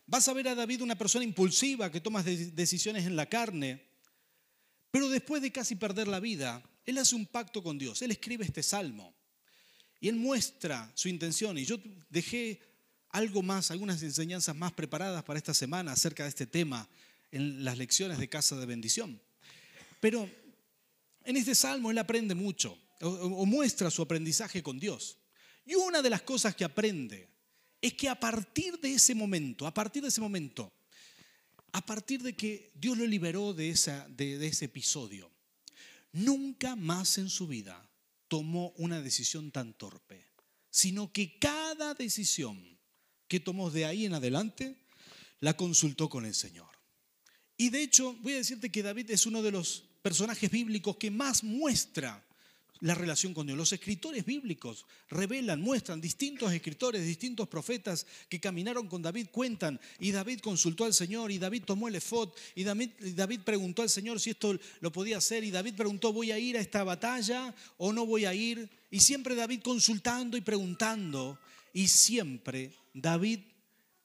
Vas 0.05 0.29
a 0.29 0.33
ver 0.33 0.47
a 0.47 0.55
David 0.55 0.81
una 0.81 0.97
persona 0.97 1.25
impulsiva 1.25 1.91
que 1.91 1.99
toma 1.99 2.23
decisiones 2.23 3.05
en 3.05 3.17
la 3.17 3.25
carne, 3.25 3.83
pero 4.91 5.09
después 5.09 5.41
de 5.41 5.51
casi 5.51 5.75
perder 5.75 6.07
la 6.07 6.21
vida, 6.21 6.63
él 6.85 6.97
hace 6.97 7.15
un 7.15 7.25
pacto 7.25 7.61
con 7.61 7.77
Dios. 7.77 8.01
Él 8.01 8.11
escribe 8.11 8.45
este 8.45 8.63
salmo 8.63 9.13
y 9.99 10.07
él 10.07 10.15
muestra 10.15 10.89
su 10.95 11.09
intención. 11.09 11.57
Y 11.57 11.65
yo 11.65 11.77
dejé 12.09 12.61
algo 13.13 13.43
más, 13.43 13.69
algunas 13.69 14.01
enseñanzas 14.01 14.55
más 14.55 14.73
preparadas 14.73 15.23
para 15.23 15.37
esta 15.37 15.53
semana 15.53 15.91
acerca 15.91 16.23
de 16.23 16.29
este 16.29 16.47
tema 16.47 16.89
en 17.31 17.63
las 17.63 17.77
lecciones 17.77 18.17
de 18.17 18.27
Casa 18.27 18.55
de 18.55 18.65
Bendición. 18.65 19.21
Pero 19.99 20.29
en 21.23 21.37
este 21.37 21.53
salmo 21.53 21.91
él 21.91 21.97
aprende 21.99 22.33
mucho 22.33 22.77
o, 23.01 23.45
muestra 23.45 23.91
su 23.91 24.01
aprendizaje 24.01 24.63
con 24.63 24.79
Dios. 24.79 25.19
Y 25.63 25.75
una 25.75 26.01
de 26.01 26.09
las 26.09 26.23
cosas 26.23 26.55
que 26.55 26.65
aprende 26.65 27.29
es 27.79 27.93
que 27.93 28.09
a 28.09 28.19
partir 28.19 28.79
de 28.79 28.95
ese 28.95 29.13
momento, 29.13 29.67
a 29.67 29.73
partir 29.73 30.01
de 30.01 30.09
ese 30.09 30.19
momento, 30.19 30.73
a 31.71 31.85
partir 31.85 32.23
de 32.23 32.35
que 32.35 32.71
Dios 32.73 32.97
lo 32.97 33.05
liberó 33.05 33.53
de, 33.53 33.69
esa, 33.69 34.07
de 34.09 34.45
ese 34.45 34.65
episodio, 34.65 35.31
nunca 36.13 36.75
más 36.75 37.19
en 37.19 37.29
su 37.29 37.45
vida 37.45 37.87
tomó 38.27 38.73
una 38.77 39.01
decisión 39.01 39.51
tan 39.51 39.73
torpe, 39.73 40.25
sino 40.71 41.13
que 41.13 41.37
cada 41.37 41.93
decisión 41.93 42.72
que 43.33 43.39
tomó 43.39 43.71
de 43.71 43.85
ahí 43.85 44.05
en 44.05 44.13
adelante, 44.13 44.75
la 45.39 45.57
consultó 45.57 46.07
con 46.07 46.23
el 46.23 46.35
Señor. 46.35 46.69
Y 47.57 47.71
de 47.71 47.81
hecho, 47.81 48.13
voy 48.21 48.33
a 48.33 48.35
decirte 48.35 48.71
que 48.71 48.83
David 48.83 49.09
es 49.09 49.25
uno 49.25 49.41
de 49.41 49.49
los 49.49 49.85
personajes 50.03 50.51
bíblicos 50.51 50.97
que 50.97 51.09
más 51.09 51.43
muestra 51.43 52.23
la 52.81 52.93
relación 52.93 53.33
con 53.33 53.47
Dios. 53.47 53.57
Los 53.57 53.73
escritores 53.73 54.23
bíblicos 54.23 54.85
revelan, 55.09 55.61
muestran, 55.61 55.99
distintos 55.99 56.53
escritores, 56.53 57.03
distintos 57.07 57.47
profetas 57.47 58.05
que 58.29 58.39
caminaron 58.39 58.87
con 58.87 59.01
David 59.01 59.29
cuentan, 59.31 59.81
y 59.97 60.11
David 60.11 60.39
consultó 60.41 60.85
al 60.85 60.93
Señor, 60.93 61.31
y 61.31 61.39
David 61.39 61.63
tomó 61.65 61.87
el 61.87 61.95
efod, 61.95 62.29
y 62.53 62.63
David, 62.63 62.91
David 63.15 63.39
preguntó 63.43 63.81
al 63.81 63.89
Señor 63.89 64.19
si 64.19 64.29
esto 64.29 64.59
lo 64.79 64.91
podía 64.91 65.17
hacer, 65.17 65.43
y 65.43 65.49
David 65.49 65.73
preguntó, 65.73 66.13
¿voy 66.13 66.31
a 66.31 66.37
ir 66.37 66.55
a 66.55 66.61
esta 66.61 66.83
batalla 66.83 67.55
o 67.77 67.91
no 67.91 68.05
voy 68.05 68.25
a 68.25 68.35
ir? 68.35 68.69
Y 68.91 68.99
siempre 68.99 69.33
David 69.33 69.61
consultando 69.63 70.37
y 70.37 70.41
preguntando, 70.41 71.39
y 71.73 71.87
siempre 71.87 72.71
David 72.93 73.39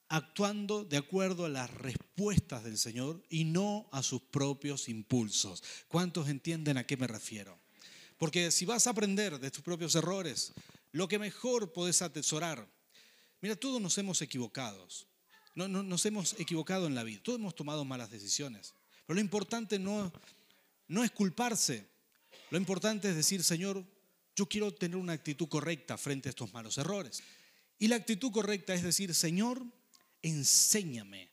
actuando 0.09 0.85
de 0.85 0.96
acuerdo 0.96 1.44
a 1.44 1.50
las 1.50 1.70
respuestas 1.70 2.64
del 2.64 2.78
Señor 2.78 3.22
y 3.28 3.44
no 3.44 3.88
a 3.92 4.02
sus 4.02 4.22
propios 4.22 4.88
impulsos. 4.88 5.62
¿Cuántos 5.87 6.28
entienden 6.28 6.78
a 6.78 6.87
qué 6.87 6.96
me 6.96 7.07
refiero? 7.07 7.59
Porque 8.16 8.50
si 8.50 8.64
vas 8.64 8.87
a 8.87 8.90
aprender 8.90 9.38
de 9.38 9.50
tus 9.50 9.62
propios 9.62 9.94
errores, 9.94 10.52
lo 10.92 11.07
que 11.07 11.18
mejor 11.18 11.72
podés 11.72 12.02
atesorar, 12.02 12.66
mira, 13.42 13.54
todos 13.54 13.81
nos 13.81 13.96
hemos 13.98 14.22
equivocado, 14.22 14.88
no, 15.54 15.68
nos 15.68 16.07
hemos 16.07 16.35
equivocado 16.40 16.87
en 16.87 16.94
la 16.94 17.04
vida, 17.04 17.20
todos 17.22 17.38
hemos 17.38 17.54
tomado 17.54 17.85
malas 17.85 18.11
decisiones, 18.11 18.74
pero 19.07 19.16
lo 19.16 19.20
importante 19.20 19.78
no, 19.78 20.11
no 20.88 21.04
es 21.04 21.11
culparse, 21.11 21.87
lo 22.50 22.59
importante 22.59 23.11
es 23.11 23.14
decir, 23.14 23.44
Señor, 23.44 23.85
yo 24.35 24.46
quiero 24.46 24.72
tener 24.72 24.96
una 24.96 25.12
actitud 25.12 25.48
correcta 25.48 25.98
frente 25.98 26.28
a 26.28 26.31
estos 26.31 26.52
malos 26.52 26.78
errores. 26.78 27.22
Y 27.78 27.88
la 27.88 27.96
actitud 27.96 28.32
correcta 28.32 28.74
es 28.74 28.82
decir, 28.82 29.14
Señor, 29.14 29.64
enséñame 30.22 31.30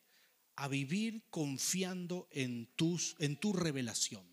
a 0.56 0.68
vivir 0.68 1.24
confiando 1.30 2.28
en, 2.32 2.68
tus, 2.76 3.16
en 3.20 3.38
tu 3.38 3.54
revelación. 3.54 4.24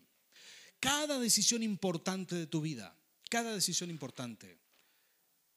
Cada 0.79 1.19
decisión 1.19 1.63
importante 1.63 2.35
de 2.35 2.47
tu 2.47 2.61
vida, 2.61 2.97
cada 3.29 3.53
decisión 3.53 3.89
importante, 3.89 4.59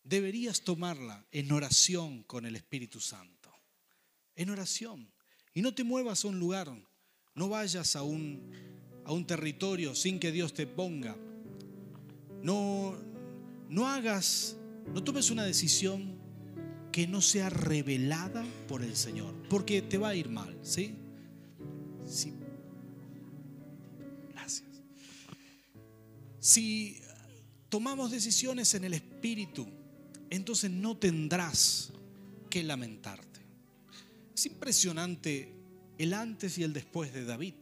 deberías 0.02 0.62
tomarla 0.62 1.26
en 1.30 1.52
oración 1.52 2.22
con 2.22 2.46
el 2.46 2.56
Espíritu 2.56 3.00
Santo. 3.00 3.52
En 4.34 4.50
oración. 4.50 5.12
Y 5.52 5.62
no 5.62 5.74
te 5.74 5.84
muevas 5.84 6.24
a 6.24 6.28
un 6.28 6.38
lugar, 6.38 6.70
no 7.34 7.48
vayas 7.48 7.96
a 7.96 8.02
un, 8.02 8.52
a 9.04 9.12
un 9.12 9.26
territorio 9.26 9.94
sin 9.94 10.18
que 10.18 10.32
Dios 10.32 10.54
te 10.54 10.66
ponga. 10.66 11.16
No, 12.42 12.96
no 13.68 13.88
hagas, 13.88 14.56
no 14.92 15.02
tomes 15.02 15.30
una 15.30 15.44
decisión 15.44 16.25
que 16.96 17.06
no 17.06 17.20
sea 17.20 17.50
revelada 17.50 18.42
por 18.66 18.82
el 18.82 18.96
Señor, 18.96 19.35
porque 19.50 19.82
te 19.82 19.98
va 19.98 20.09
a 20.09 20.14
ir 20.14 20.30
mal, 20.30 20.59
¿sí? 20.62 20.94
Sí. 22.09 22.32
Gracias. 24.32 24.70
Si 26.40 26.98
tomamos 27.68 28.11
decisiones 28.12 28.72
en 28.72 28.85
el 28.85 28.94
Espíritu, 28.94 29.68
entonces 30.30 30.70
no 30.70 30.96
tendrás 30.96 31.92
que 32.48 32.64
lamentarte. 32.64 33.40
Es 34.35 34.46
impresionante 34.46 35.52
el 35.98 36.14
antes 36.14 36.56
y 36.56 36.62
el 36.62 36.72
después 36.72 37.12
de 37.12 37.26
David. 37.26 37.56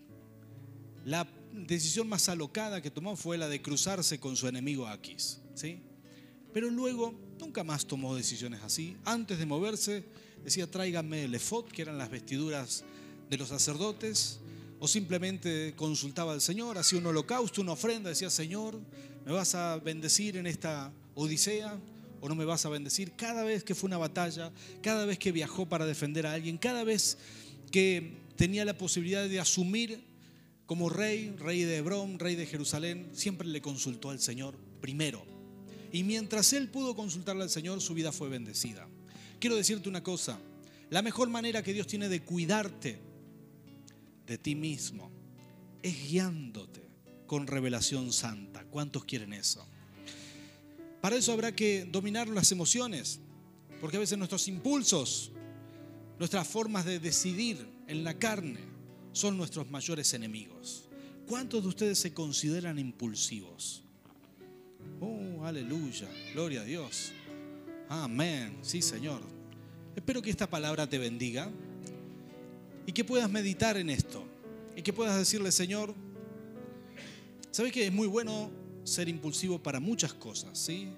La 1.04 1.26
decisión 1.52 2.08
más 2.08 2.28
alocada 2.28 2.80
que 2.80 2.92
tomó 2.92 3.16
fue 3.16 3.36
la 3.36 3.48
de 3.48 3.60
cruzarse 3.60 4.20
con 4.20 4.36
su 4.36 4.46
enemigo 4.46 4.86
Aquis, 4.86 5.40
¿sí? 5.56 5.82
Pero 6.52 6.70
luego 6.70 7.23
nunca 7.38 7.64
más 7.64 7.86
tomó 7.86 8.14
decisiones 8.14 8.62
así. 8.62 8.96
Antes 9.04 9.38
de 9.38 9.46
moverse, 9.46 10.04
decía, 10.42 10.70
tráiganme 10.70 11.24
el 11.24 11.34
efod, 11.34 11.66
que 11.66 11.82
eran 11.82 11.98
las 11.98 12.10
vestiduras 12.10 12.84
de 13.30 13.38
los 13.38 13.48
sacerdotes, 13.48 14.40
o 14.78 14.88
simplemente 14.88 15.74
consultaba 15.76 16.32
al 16.32 16.40
Señor, 16.40 16.76
hacía 16.78 16.98
un 16.98 17.06
holocausto, 17.06 17.62
una 17.62 17.72
ofrenda, 17.72 18.10
decía, 18.10 18.30
Señor, 18.30 18.78
¿me 19.24 19.32
vas 19.32 19.54
a 19.54 19.78
bendecir 19.78 20.36
en 20.36 20.46
esta 20.46 20.92
odisea? 21.14 21.78
¿O 22.20 22.28
no 22.28 22.34
me 22.34 22.44
vas 22.44 22.64
a 22.66 22.70
bendecir? 22.70 23.12
Cada 23.12 23.44
vez 23.44 23.64
que 23.64 23.74
fue 23.74 23.88
una 23.88 23.98
batalla, 23.98 24.52
cada 24.82 25.04
vez 25.04 25.18
que 25.18 25.32
viajó 25.32 25.66
para 25.66 25.86
defender 25.86 26.26
a 26.26 26.32
alguien, 26.32 26.58
cada 26.58 26.84
vez 26.84 27.18
que 27.70 28.18
tenía 28.36 28.64
la 28.64 28.76
posibilidad 28.76 29.28
de 29.28 29.40
asumir 29.40 30.04
como 30.66 30.88
rey, 30.88 31.34
rey 31.38 31.62
de 31.62 31.76
Hebrón, 31.76 32.18
rey 32.18 32.34
de 32.34 32.46
Jerusalén, 32.46 33.10
siempre 33.12 33.46
le 33.46 33.60
consultó 33.60 34.10
al 34.10 34.20
Señor 34.20 34.56
primero 34.80 35.33
y 35.94 36.02
mientras 36.02 36.52
él 36.54 36.70
pudo 36.70 36.96
consultarle 36.96 37.44
al 37.44 37.50
Señor, 37.50 37.80
su 37.80 37.94
vida 37.94 38.10
fue 38.10 38.28
bendecida. 38.28 38.88
Quiero 39.38 39.54
decirte 39.54 39.88
una 39.88 40.02
cosa, 40.02 40.40
la 40.90 41.02
mejor 41.02 41.28
manera 41.28 41.62
que 41.62 41.72
Dios 41.72 41.86
tiene 41.86 42.08
de 42.08 42.20
cuidarte 42.20 42.98
de 44.26 44.36
ti 44.36 44.56
mismo 44.56 45.08
es 45.84 46.08
guiándote 46.08 46.82
con 47.28 47.46
revelación 47.46 48.12
santa. 48.12 48.64
¿Cuántos 48.64 49.04
quieren 49.04 49.32
eso? 49.32 49.64
Para 51.00 51.14
eso 51.14 51.32
habrá 51.32 51.54
que 51.54 51.84
dominar 51.84 52.26
las 52.26 52.50
emociones, 52.50 53.20
porque 53.80 53.96
a 53.96 54.00
veces 54.00 54.18
nuestros 54.18 54.48
impulsos, 54.48 55.30
nuestras 56.18 56.48
formas 56.48 56.84
de 56.86 56.98
decidir 56.98 57.68
en 57.86 58.02
la 58.02 58.18
carne 58.18 58.58
son 59.12 59.36
nuestros 59.36 59.70
mayores 59.70 60.12
enemigos. 60.12 60.88
¿Cuántos 61.28 61.62
de 61.62 61.68
ustedes 61.68 62.00
se 62.00 62.12
consideran 62.12 62.80
impulsivos? 62.80 63.83
Aleluya, 65.44 66.08
gloria 66.32 66.62
a 66.62 66.64
Dios. 66.64 67.12
Amén, 67.90 68.60
sí 68.62 68.80
Señor. 68.80 69.20
Espero 69.94 70.22
que 70.22 70.30
esta 70.30 70.48
palabra 70.48 70.88
te 70.88 70.96
bendiga 70.96 71.50
y 72.86 72.92
que 72.92 73.04
puedas 73.04 73.30
meditar 73.30 73.76
en 73.76 73.90
esto 73.90 74.24
y 74.74 74.80
que 74.80 74.94
puedas 74.94 75.18
decirle, 75.18 75.52
Señor, 75.52 75.94
¿sabes 77.50 77.72
que 77.72 77.86
es 77.86 77.92
muy 77.92 78.06
bueno 78.06 78.50
ser 78.84 79.06
impulsivo 79.10 79.62
para 79.62 79.80
muchas 79.80 80.14
cosas? 80.14 80.58
¿sí? 80.58 80.88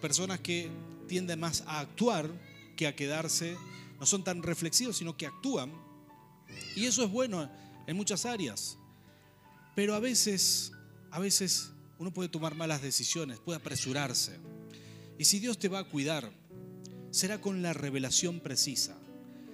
Personas 0.00 0.38
que 0.38 0.70
tienden 1.08 1.40
más 1.40 1.64
a 1.66 1.80
actuar 1.80 2.30
que 2.76 2.86
a 2.86 2.94
quedarse, 2.94 3.56
no 3.98 4.06
son 4.06 4.22
tan 4.22 4.44
reflexivos, 4.44 4.98
sino 4.98 5.16
que 5.16 5.26
actúan. 5.26 5.72
Y 6.76 6.86
eso 6.86 7.02
es 7.02 7.10
bueno 7.10 7.50
en 7.88 7.96
muchas 7.96 8.24
áreas. 8.24 8.78
Pero 9.74 9.96
a 9.96 9.98
veces, 9.98 10.70
a 11.10 11.18
veces 11.18 11.73
uno 11.98 12.12
puede 12.12 12.28
tomar 12.28 12.54
malas 12.54 12.82
decisiones, 12.82 13.38
puede 13.38 13.58
apresurarse. 13.58 14.38
Y 15.18 15.24
si 15.24 15.38
Dios 15.38 15.58
te 15.58 15.68
va 15.68 15.80
a 15.80 15.84
cuidar, 15.84 16.32
será 17.10 17.40
con 17.40 17.62
la 17.62 17.72
revelación 17.72 18.40
precisa. 18.40 18.96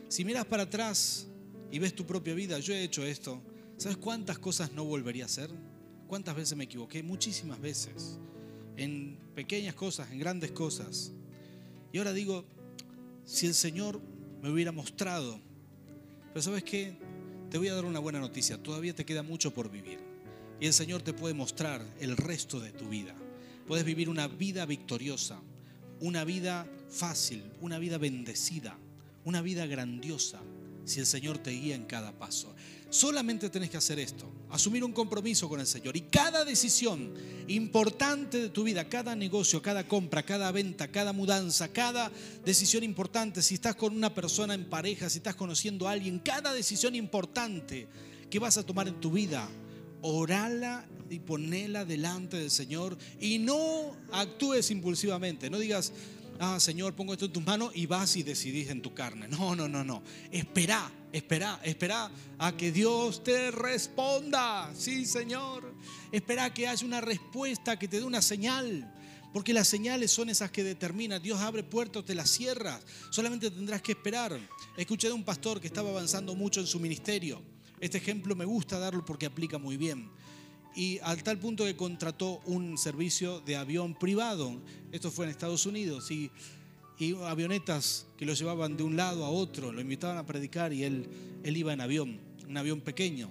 Si 0.08 0.24
miras 0.24 0.46
para 0.46 0.64
atrás 0.64 1.26
y 1.70 1.78
ves 1.78 1.94
tu 1.94 2.06
propia 2.06 2.34
vida, 2.34 2.58
yo 2.58 2.74
he 2.74 2.82
hecho 2.82 3.04
esto, 3.04 3.42
¿sabes 3.76 3.96
cuántas 3.98 4.38
cosas 4.38 4.72
no 4.72 4.84
volvería 4.84 5.24
a 5.24 5.26
hacer? 5.26 5.50
¿Cuántas 6.08 6.34
veces 6.34 6.56
me 6.56 6.64
equivoqué? 6.64 7.02
Muchísimas 7.02 7.60
veces. 7.60 8.18
En 8.76 9.18
pequeñas 9.34 9.74
cosas, 9.74 10.10
en 10.10 10.18
grandes 10.18 10.50
cosas. 10.52 11.12
Y 11.92 11.98
ahora 11.98 12.12
digo, 12.12 12.44
si 13.24 13.46
el 13.46 13.54
Señor 13.54 14.00
me 14.42 14.50
hubiera 14.50 14.72
mostrado, 14.72 15.40
pero 16.32 16.42
¿sabes 16.42 16.64
qué? 16.64 16.96
Te 17.50 17.58
voy 17.58 17.68
a 17.68 17.74
dar 17.74 17.84
una 17.84 17.98
buena 17.98 18.20
noticia, 18.20 18.60
todavía 18.62 18.94
te 18.94 19.04
queda 19.04 19.22
mucho 19.22 19.52
por 19.52 19.70
vivir. 19.70 20.09
Y 20.60 20.66
el 20.66 20.72
Señor 20.74 21.02
te 21.02 21.14
puede 21.14 21.34
mostrar 21.34 21.84
el 22.00 22.16
resto 22.16 22.60
de 22.60 22.70
tu 22.70 22.88
vida. 22.88 23.14
Puedes 23.66 23.84
vivir 23.84 24.08
una 24.08 24.28
vida 24.28 24.66
victoriosa, 24.66 25.40
una 26.00 26.24
vida 26.24 26.66
fácil, 26.90 27.44
una 27.60 27.78
vida 27.78 27.98
bendecida, 27.98 28.76
una 29.24 29.42
vida 29.42 29.66
grandiosa, 29.66 30.40
si 30.84 31.00
el 31.00 31.06
Señor 31.06 31.38
te 31.38 31.50
guía 31.52 31.74
en 31.74 31.84
cada 31.84 32.12
paso. 32.12 32.54
Solamente 32.90 33.48
tenés 33.48 33.70
que 33.70 33.76
hacer 33.76 34.00
esto, 34.00 34.28
asumir 34.50 34.82
un 34.82 34.92
compromiso 34.92 35.48
con 35.48 35.60
el 35.60 35.66
Señor. 35.66 35.96
Y 35.96 36.02
cada 36.02 36.44
decisión 36.44 37.14
importante 37.46 38.40
de 38.40 38.48
tu 38.48 38.64
vida, 38.64 38.88
cada 38.88 39.14
negocio, 39.14 39.62
cada 39.62 39.86
compra, 39.86 40.24
cada 40.24 40.50
venta, 40.50 40.88
cada 40.88 41.12
mudanza, 41.12 41.68
cada 41.68 42.10
decisión 42.44 42.82
importante, 42.82 43.42
si 43.42 43.54
estás 43.54 43.76
con 43.76 43.96
una 43.96 44.12
persona 44.12 44.54
en 44.54 44.68
pareja, 44.68 45.08
si 45.08 45.18
estás 45.18 45.36
conociendo 45.36 45.86
a 45.86 45.92
alguien, 45.92 46.18
cada 46.18 46.52
decisión 46.52 46.96
importante 46.96 47.86
que 48.28 48.38
vas 48.40 48.58
a 48.58 48.66
tomar 48.66 48.88
en 48.88 49.00
tu 49.00 49.12
vida, 49.12 49.48
orala 50.02 50.86
y 51.08 51.18
ponela 51.18 51.84
delante 51.84 52.36
del 52.36 52.50
Señor 52.50 52.96
y 53.20 53.38
no 53.38 53.96
actúes 54.12 54.70
impulsivamente. 54.70 55.50
No 55.50 55.58
digas, 55.58 55.92
ah, 56.38 56.60
Señor, 56.60 56.94
pongo 56.94 57.12
esto 57.12 57.26
en 57.26 57.32
tus 57.32 57.44
manos 57.44 57.72
y 57.74 57.86
vas 57.86 58.16
y 58.16 58.22
decidís 58.22 58.70
en 58.70 58.82
tu 58.82 58.94
carne. 58.94 59.28
No, 59.28 59.54
no, 59.56 59.68
no, 59.68 59.84
no. 59.84 60.02
Espera, 60.30 60.90
espera, 61.12 61.60
espera 61.64 62.10
a 62.38 62.56
que 62.56 62.72
Dios 62.72 63.22
te 63.24 63.50
responda. 63.50 64.72
Sí, 64.74 65.04
Señor. 65.04 65.74
Espera 66.12 66.52
que 66.54 66.68
haya 66.68 66.86
una 66.86 67.00
respuesta, 67.00 67.78
que 67.78 67.88
te 67.88 67.98
dé 67.98 68.04
una 68.04 68.22
señal. 68.22 68.94
Porque 69.32 69.52
las 69.52 69.68
señales 69.68 70.10
son 70.10 70.28
esas 70.28 70.50
que 70.50 70.64
determinan. 70.64 71.22
Dios 71.22 71.40
abre 71.40 71.62
puertas, 71.62 72.04
te 72.04 72.16
las 72.16 72.30
cierras. 72.30 72.84
Solamente 73.10 73.50
tendrás 73.50 73.80
que 73.80 73.92
esperar. 73.92 74.36
Escuché 74.76 75.06
de 75.06 75.14
un 75.14 75.24
pastor 75.24 75.60
que 75.60 75.68
estaba 75.68 75.90
avanzando 75.90 76.34
mucho 76.34 76.60
en 76.60 76.66
su 76.66 76.80
ministerio 76.80 77.40
este 77.80 77.98
ejemplo 77.98 78.36
me 78.36 78.44
gusta 78.44 78.78
darlo 78.78 79.04
porque 79.04 79.26
aplica 79.26 79.58
muy 79.58 79.76
bien. 79.76 80.10
Y 80.74 80.98
al 81.02 81.22
tal 81.22 81.38
punto 81.38 81.64
que 81.64 81.74
contrató 81.74 82.40
un 82.44 82.78
servicio 82.78 83.40
de 83.40 83.56
avión 83.56 83.94
privado. 83.94 84.60
Esto 84.92 85.10
fue 85.10 85.24
en 85.24 85.30
Estados 85.30 85.66
Unidos. 85.66 86.10
Y, 86.10 86.30
avionetas 87.24 88.06
que 88.18 88.26
lo 88.26 88.34
llevaban 88.34 88.76
de 88.76 88.82
un 88.82 88.94
lado 88.94 89.24
a 89.24 89.30
otro. 89.30 89.72
Lo 89.72 89.80
invitaban 89.80 90.18
a 90.18 90.26
predicar 90.26 90.72
y 90.74 90.84
él, 90.84 91.08
él 91.42 91.56
iba 91.56 91.72
en 91.72 91.80
avión, 91.80 92.20
un 92.46 92.56
avión 92.58 92.82
pequeño. 92.82 93.30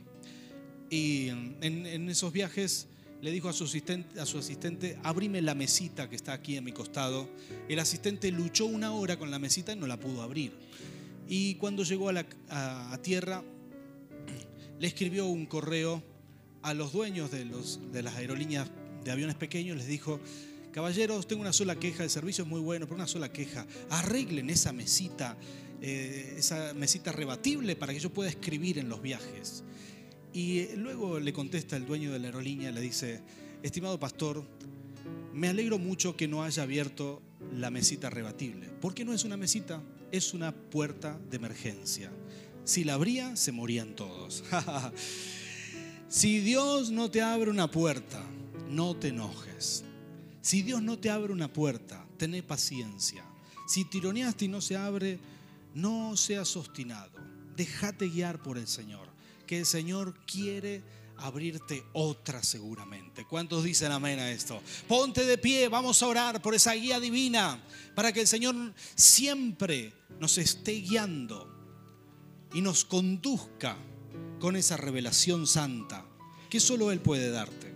Y 0.90 1.28
en, 1.28 2.10
esos 2.10 2.34
viajes 2.34 2.88
le 3.22 3.30
dijo 3.32 3.48
a 3.48 3.54
su, 3.54 3.66
asistente, 3.66 4.20
a 4.20 4.26
su 4.26 4.40
asistente, 4.40 4.98
abrime 5.04 5.44
la 5.44 5.54
mesita 5.54 6.10
que 6.10 6.16
está 6.16 6.34
aquí 6.34 6.58
a 6.58 6.64
mi 6.64 6.72
costado. 6.72 7.30
El 7.68 7.78
asistente 7.78 8.32
luchó 8.32 8.66
una 8.66 8.92
hora 8.92 9.20
con 9.20 9.30
la 9.30 9.38
mesita 9.38 9.74
y 9.74 9.76
no 9.76 9.86
la 9.86 10.00
pudo 10.00 10.24
abrir. 10.24 10.52
Y 11.28 11.54
cuando 11.56 11.84
llegó 11.84 12.10
a, 12.10 12.14
la, 12.14 12.26
a 12.50 12.98
tierra, 13.04 13.44
le 14.80 14.88
escribió 14.88 15.26
un 15.26 15.46
correo 15.46 16.02
a 16.62 16.74
los 16.74 16.94
dueños 16.94 17.32
de, 17.32 17.46
las 18.02 18.15
aerolíneas 18.15 18.70
de 19.04 19.12
aviones 19.12 19.36
pequeños, 19.36 19.78
les 19.78 19.88
dijo, 19.88 20.20
caballeros, 20.72 21.28
tengo 21.28 21.42
una 21.42 21.54
sola 21.54 21.76
queja, 21.76 22.04
el 22.04 22.10
servicio 22.10 22.44
es 22.44 22.50
muy 22.50 22.60
bueno, 22.60 22.86
pero 22.86 22.96
una 22.96 23.08
sola 23.08 23.32
queja, 23.32 23.65
arreglen 23.89 24.50
esa 24.50 24.72
mesita, 24.72 25.38
eh, 25.82 26.36
esa 26.38 26.74
mesita 26.74 27.12
rebatible 27.12 27.76
para 27.76 27.94
que 27.94 28.00
yo 28.00 28.12
pueda 28.12 28.30
escribir 28.30 28.78
en 28.78 28.89
los 28.89 29.02
viajes. 29.02 29.63
Y 30.34 30.60
eh, 30.60 30.74
luego 30.78 31.20
le 31.20 31.34
contesta 31.34 31.76
el 31.76 31.86
dueño 31.86 32.12
de 32.12 32.20
la 32.20 32.28
aerolínea, 32.28 32.72
le 32.72 32.82
dice, 32.82 33.22
estimado 33.63 34.00
pastor, 34.00 34.44
me 35.34 35.48
alegro 35.48 35.78
mucho 35.78 36.15
que 36.15 36.28
no 36.28 36.44
haya 36.44 36.63
abierto 36.63 37.22
la 37.54 37.70
mesita 37.70 38.10
rebatible. 38.10 38.68
¿Por 38.82 38.94
qué 38.94 39.06
no 39.06 39.13
es 39.13 39.24
una 39.24 39.38
mesita? 39.38 39.82
Es 40.12 40.34
una 40.34 40.54
puerta 40.54 41.20
de 41.30 41.38
emergencia. 41.38 42.12
Si 42.70 42.84
la 42.84 42.94
abría, 42.94 43.36
se 43.36 43.52
morían 43.52 43.96
todos. 43.96 44.44
si 46.08 46.40
Dios 46.40 46.92
no 46.92 47.10
te 47.10 47.20
abre 47.20 47.50
una 47.50 47.72
puerta, 47.72 48.24
no 48.70 48.96
te 48.96 49.08
enojes. 49.08 49.84
Si 50.44 50.62
Dios 50.62 50.80
no 50.84 51.00
te 51.00 51.10
abre 51.10 51.34
una 51.34 51.52
puerta, 51.52 52.06
tené 52.18 52.44
paciencia. 52.44 53.26
Si 53.68 53.86
tironeaste 53.86 54.46
y 54.46 54.50
no 54.50 54.62
se 54.62 54.78
abre, 54.78 55.20
no 55.74 56.16
seas 56.16 56.56
obstinado. 56.58 57.10
Déjate 57.56 58.08
guiar 58.08 58.44
por 58.44 58.60
el 58.60 58.68
Señor, 58.68 59.10
que 59.48 59.58
el 59.58 59.66
Señor 59.66 60.14
quiere 60.28 60.84
abrirte 61.18 61.84
otra 61.94 62.44
seguramente. 62.44 63.26
¿Cuántos 63.26 63.64
dicen 63.64 63.92
amén 63.92 64.20
a 64.20 64.30
esto? 64.30 64.62
Ponte 64.88 65.26
de 65.26 65.40
pie, 65.40 65.70
vamos 65.70 66.04
a 66.04 66.08
orar 66.08 66.40
por 66.40 66.54
esa 66.54 66.74
guía 66.74 67.00
divina, 67.00 67.64
para 67.96 68.14
que 68.14 68.22
el 68.22 68.28
Señor 68.28 68.76
siempre 68.96 69.92
nos 70.20 70.38
esté 70.38 70.74
guiando 70.74 71.58
y 72.54 72.62
nos 72.62 72.86
conduzca 72.86 73.78
con 74.40 74.56
esa 74.56 74.78
revelación 74.78 75.48
santa 75.48 76.06
que 76.50 76.60
solo 76.60 76.92
Él 76.92 77.00
puede 77.00 77.30
darte. 77.30 77.74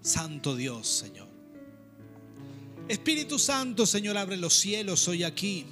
Santo 0.00 0.56
Dios, 0.56 0.88
Señor. 0.88 1.28
Espíritu 2.88 3.38
Santo, 3.38 3.86
Señor, 3.86 4.18
abre 4.18 4.36
los 4.36 4.54
cielos 4.54 5.06
hoy 5.06 5.22
aquí. 5.22 5.66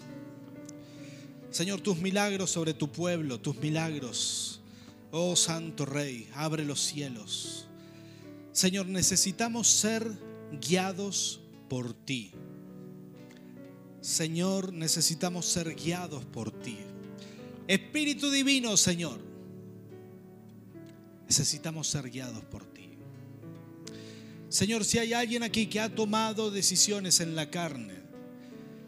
Señor, 1.51 1.81
tus 1.81 1.99
milagros 1.99 2.51
sobre 2.51 2.75
tu 2.75 2.93
pueblo, 2.93 3.41
tus 3.41 3.57
milagros. 3.57 4.61
Oh 5.11 5.35
Santo 5.35 5.85
Rey, 5.85 6.29
abre 6.35 6.65
los 6.65 6.81
cielos. 6.81 7.67
Señor, 8.53 8.87
necesitamos 8.87 9.67
ser 9.67 10.07
guiados 10.61 11.40
por 11.71 11.95
ti. 11.95 12.33
Señor, 14.01 14.73
necesitamos 14.73 15.47
ser 15.47 15.77
guiados 15.77 16.25
por 16.25 16.51
ti. 16.51 16.77
Espíritu 17.69 18.29
Divino, 18.29 18.77
Señor, 18.77 19.21
necesitamos 21.29 21.87
ser 21.87 22.11
guiados 22.11 22.45
por 22.45 22.65
ti. 22.65 22.89
Señor, 24.49 24.85
si 24.85 24.99
hay 24.99 25.13
alguien 25.13 25.45
aquí 25.45 25.69
que 25.69 25.79
ha 25.79 25.95
tomado 25.95 26.51
decisiones 26.51 27.21
en 27.21 27.37
la 27.37 27.51
carne, 27.51 28.01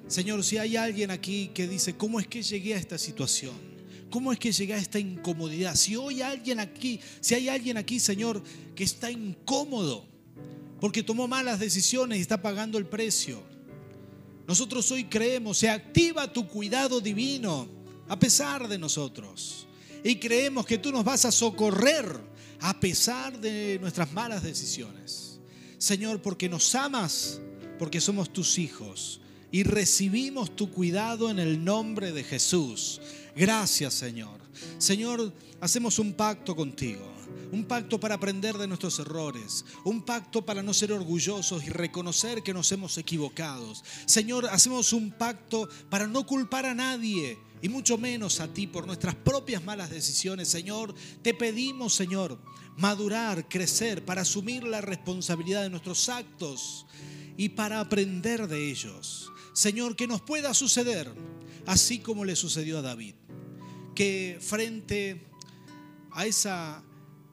Señor, 0.09 0.43
si 0.43 0.59
hay 0.59 0.77
alguien 0.77 1.13
aquí 1.13 1.53
que 1.55 1.69
dice, 1.69 1.97
¿cómo 1.97 2.19
es 2.19 2.27
que 2.27 2.43
llegué 2.43 2.75
a 2.75 2.79
esta 2.79 2.99
situación? 2.99 3.55
¿Cómo 4.11 4.33
es 4.33 4.41
que 4.41 4.51
llegué 4.51 4.75
a 4.75 4.79
esta 4.79 4.99
incomodidad? 4.99 5.77
Si 5.77 5.95
hoy 5.95 6.21
alguien 6.21 6.59
aquí, 6.59 6.99
si 7.21 7.37
hay 7.37 7.49
alguien 7.49 7.77
aquí, 7.77 8.01
Señor, 8.01 8.43
que 8.75 8.83
está 8.83 9.09
incómodo, 9.09 10.12
porque 10.83 11.05
tomó 11.05 11.29
malas 11.29 11.61
decisiones 11.61 12.19
y 12.19 12.23
está 12.23 12.43
pagando 12.43 12.77
el 12.77 12.87
precio. 12.87 13.41
Nosotros 14.49 14.91
hoy 14.91 15.05
creemos, 15.05 15.59
se 15.59 15.71
activa 15.71 16.33
tu 16.33 16.49
cuidado 16.49 17.01
divino 17.01 17.69
a 18.09 18.19
pesar 18.19 18.67
de 18.67 18.79
nosotros. 18.79 19.69
Y 20.03 20.17
creemos 20.17 20.67
que 20.67 20.79
tú 20.79 20.91
nos 20.91 21.05
vas 21.05 21.25
a 21.25 21.31
socorrer 21.31 22.21
a 22.59 22.81
pesar 22.81 23.39
de 23.39 23.79
nuestras 23.81 24.11
malas 24.13 24.43
decisiones. 24.43 25.39
Señor, 25.79 26.21
porque 26.21 26.49
nos 26.49 26.75
amas, 26.75 27.41
porque 27.79 28.01
somos 28.01 28.33
tus 28.33 28.59
hijos 28.59 29.21
y 29.53 29.63
recibimos 29.63 30.57
tu 30.57 30.69
cuidado 30.73 31.31
en 31.31 31.39
el 31.39 31.65
nombre 31.65 32.11
de 32.11 32.25
Jesús. 32.25 33.01
Gracias, 33.37 33.95
Señor. 33.95 34.41
Señor, 34.79 35.33
hacemos 35.61 36.01
un 36.01 36.13
pacto 36.13 36.57
contigo 36.57 37.12
Un 37.53 37.67
pacto 37.67 38.01
para 38.01 38.15
aprender 38.15 38.57
de 38.57 38.67
nuestros 38.67 38.99
errores. 38.99 39.65
Un 39.85 40.03
pacto 40.03 40.45
para 40.45 40.63
no 40.63 40.73
ser 40.73 40.91
orgullosos 40.91 41.63
y 41.65 41.69
reconocer 41.69 42.43
que 42.43 42.55
nos 42.55 42.73
hemos 42.73 42.97
equivocado. 42.97 43.73
Señor, 44.07 44.47
hacemos 44.47 44.95
un 44.95 45.13
pacto 45.13 45.69
para 45.91 46.07
no 46.07 46.27
culpar 46.27 46.65
a 46.65 46.75
nadie 46.75 47.39
y 47.61 47.69
mucho 47.69 47.99
menos 47.99 48.41
a 48.41 48.49
ti 48.49 48.67
por 48.67 48.87
nuestras 48.87 49.15
propias 49.15 49.63
malas 49.63 49.91
decisiones. 49.91 50.49
Señor, 50.49 50.95
te 51.21 51.35
pedimos, 51.35 51.95
Señor, 51.95 52.39
madurar, 52.79 53.47
crecer 53.49 54.03
para 54.05 54.23
asumir 54.23 54.65
la 54.65 54.81
responsabilidad 54.81 55.63
de 55.63 55.71
nuestros 55.71 56.09
actos 56.09 56.87
y 57.37 57.51
para 57.51 57.81
aprender 57.81 58.49
de 58.49 58.71
ellos. 58.71 59.31
Señor, 59.53 59.95
que 59.95 60.07
nos 60.07 60.23
pueda 60.23 60.55
suceder 60.55 61.13
así 61.67 61.99
como 61.99 62.25
le 62.25 62.35
sucedió 62.35 62.79
a 62.79 62.83
David, 62.83 63.15
que 63.95 64.39
frente 64.41 65.27
a 66.11 66.27
esa 66.27 66.83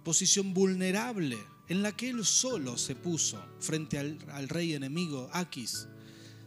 posición 0.04 0.54
vulnerable 0.54 1.38
en 1.68 1.84
la 1.84 1.96
que 1.96 2.10
él 2.10 2.26
solo 2.26 2.78
se 2.78 2.96
puso 2.96 3.44
frente 3.60 4.00
al, 4.00 4.50
rey 4.50 4.74
enemigo, 4.74 5.30
Aquis, 5.34 5.88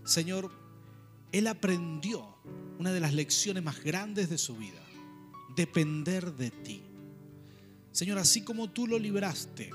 Señor, 0.04 0.50
él 1.30 1.46
aprendió 1.46 2.36
una 2.78 2.92
de 2.92 3.00
las 3.00 3.14
lecciones 3.14 3.62
más 3.62 3.82
grandes 3.82 4.28
de 4.28 4.38
su 4.38 4.56
vida, 4.56 4.82
depender 5.54 6.34
de 6.34 6.50
ti. 6.50 6.82
Señor, 7.92 8.18
así 8.18 8.42
como 8.42 8.70
tú 8.70 8.86
lo 8.86 8.98
libraste, 8.98 9.70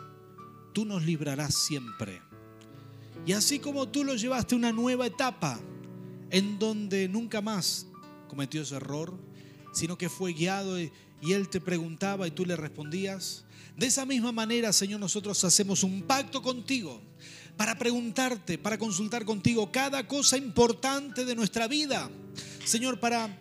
tú 0.74 0.84
nos 0.84 1.06
librarás 1.06 1.56
siempre. 1.56 2.22
Y 3.26 3.32
así 3.32 3.60
como 3.60 3.88
tú 3.88 4.04
lo 4.04 4.16
llevaste 4.16 4.56
a 4.56 4.58
una 4.58 4.72
nueva 4.72 5.08
etapa 5.08 5.60
en 6.30 6.60
donde 6.60 7.08
nunca 7.08 7.42
más 7.42 7.88
cometió 8.28 8.62
ese 8.62 8.76
error, 8.76 9.18
sino 9.72 9.98
que 9.98 10.10
fue 10.10 10.34
guiado 10.34 10.78
y, 11.22 11.34
él 11.34 11.50
te 11.50 11.60
preguntaba 11.60 12.28
y 12.28 12.32
tú 12.32 12.46
le 12.46 12.56
respondías. 12.56 13.44
De 13.76 13.88
esa 13.88 14.06
misma 14.06 14.32
manera, 14.32 14.74
Señor, 14.74 15.00
nosotros 15.00 15.44
hacemos 15.44 15.84
un 15.84 16.02
pacto 16.02 16.42
contigo 16.42 17.02
para 17.56 17.78
preguntarte, 17.78 18.58
para 18.58 18.78
consultar 18.78 19.26
contigo 19.26 19.72
cada 19.72 20.08
cosa 20.08 20.38
importante 20.38 21.26
de 21.26 21.36
nuestra 21.36 21.68
vida. 21.68 22.10
Señor, 22.66 23.00
para, 23.00 23.38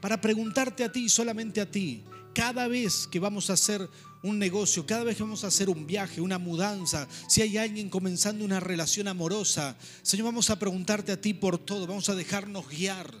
para 0.00 0.20
preguntarte 0.20 0.84
a 0.84 0.92
ti, 0.92 1.08
solamente 1.08 1.60
a 1.60 1.70
ti, 1.70 2.02
cada 2.34 2.68
vez 2.68 3.06
que 3.06 3.18
vamos 3.18 3.50
a 3.50 3.54
hacer 3.54 3.88
un 4.22 4.38
negocio, 4.38 4.86
cada 4.86 5.04
vez 5.04 5.16
que 5.16 5.22
vamos 5.22 5.44
a 5.44 5.48
hacer 5.48 5.68
un 5.68 5.86
viaje, 5.86 6.20
una 6.20 6.38
mudanza, 6.38 7.06
si 7.28 7.42
hay 7.42 7.56
alguien 7.56 7.88
comenzando 7.88 8.44
una 8.44 8.60
relación 8.60 9.08
amorosa, 9.08 9.76
Señor, 10.02 10.26
vamos 10.26 10.50
a 10.50 10.58
preguntarte 10.58 11.12
a 11.12 11.20
ti 11.20 11.34
por 11.34 11.58
todo, 11.58 11.86
vamos 11.86 12.08
a 12.08 12.14
dejarnos 12.14 12.68
guiar. 12.68 13.12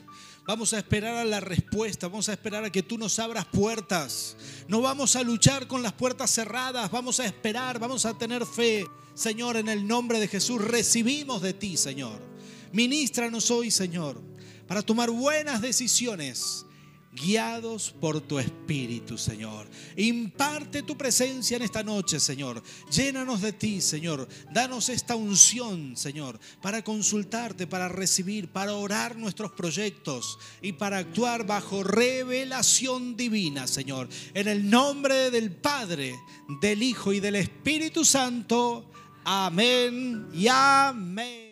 Vamos 0.48 0.72
a 0.72 0.78
esperar 0.78 1.14
a 1.14 1.26
la 1.26 1.40
respuesta, 1.40 2.08
vamos 2.08 2.30
a 2.30 2.32
esperar 2.32 2.64
a 2.64 2.72
que 2.72 2.82
tú 2.82 2.96
nos 2.96 3.18
abras 3.18 3.44
puertas. 3.44 4.34
No 4.66 4.80
vamos 4.80 5.14
a 5.14 5.22
luchar 5.22 5.68
con 5.68 5.82
las 5.82 5.92
puertas 5.92 6.30
cerradas, 6.30 6.90
vamos 6.90 7.20
a 7.20 7.26
esperar, 7.26 7.78
vamos 7.78 8.06
a 8.06 8.16
tener 8.16 8.46
fe. 8.46 8.86
Señor, 9.12 9.58
en 9.58 9.68
el 9.68 9.86
nombre 9.86 10.18
de 10.18 10.26
Jesús 10.26 10.64
recibimos 10.64 11.42
de 11.42 11.52
ti, 11.52 11.76
Señor. 11.76 12.18
Ministranos 12.72 13.50
hoy, 13.50 13.70
Señor, 13.70 14.22
para 14.66 14.80
tomar 14.80 15.10
buenas 15.10 15.60
decisiones 15.60 16.64
guiados 17.20 17.94
por 18.00 18.20
tu 18.20 18.38
Espíritu, 18.38 19.18
Señor. 19.18 19.68
Imparte 19.96 20.82
tu 20.82 20.96
presencia 20.96 21.56
en 21.56 21.62
esta 21.62 21.82
noche, 21.82 22.20
Señor. 22.20 22.62
Llénanos 22.90 23.40
de 23.40 23.52
ti, 23.52 23.80
Señor. 23.80 24.28
Danos 24.52 24.88
esta 24.88 25.16
unción, 25.16 25.96
Señor, 25.96 26.38
para 26.62 26.82
consultarte, 26.82 27.66
para 27.66 27.88
recibir, 27.88 28.48
para 28.48 28.74
orar 28.74 29.16
nuestros 29.16 29.52
proyectos 29.52 30.38
y 30.62 30.72
para 30.72 30.98
actuar 30.98 31.46
bajo 31.46 31.82
revelación 31.82 33.16
divina, 33.16 33.66
Señor. 33.66 34.08
En 34.34 34.48
el 34.48 34.68
nombre 34.68 35.30
del 35.30 35.52
Padre, 35.52 36.14
del 36.60 36.82
Hijo 36.82 37.12
y 37.12 37.20
del 37.20 37.36
Espíritu 37.36 38.04
Santo. 38.04 38.90
Amén 39.24 40.28
y 40.32 40.46
amén. 40.48 41.47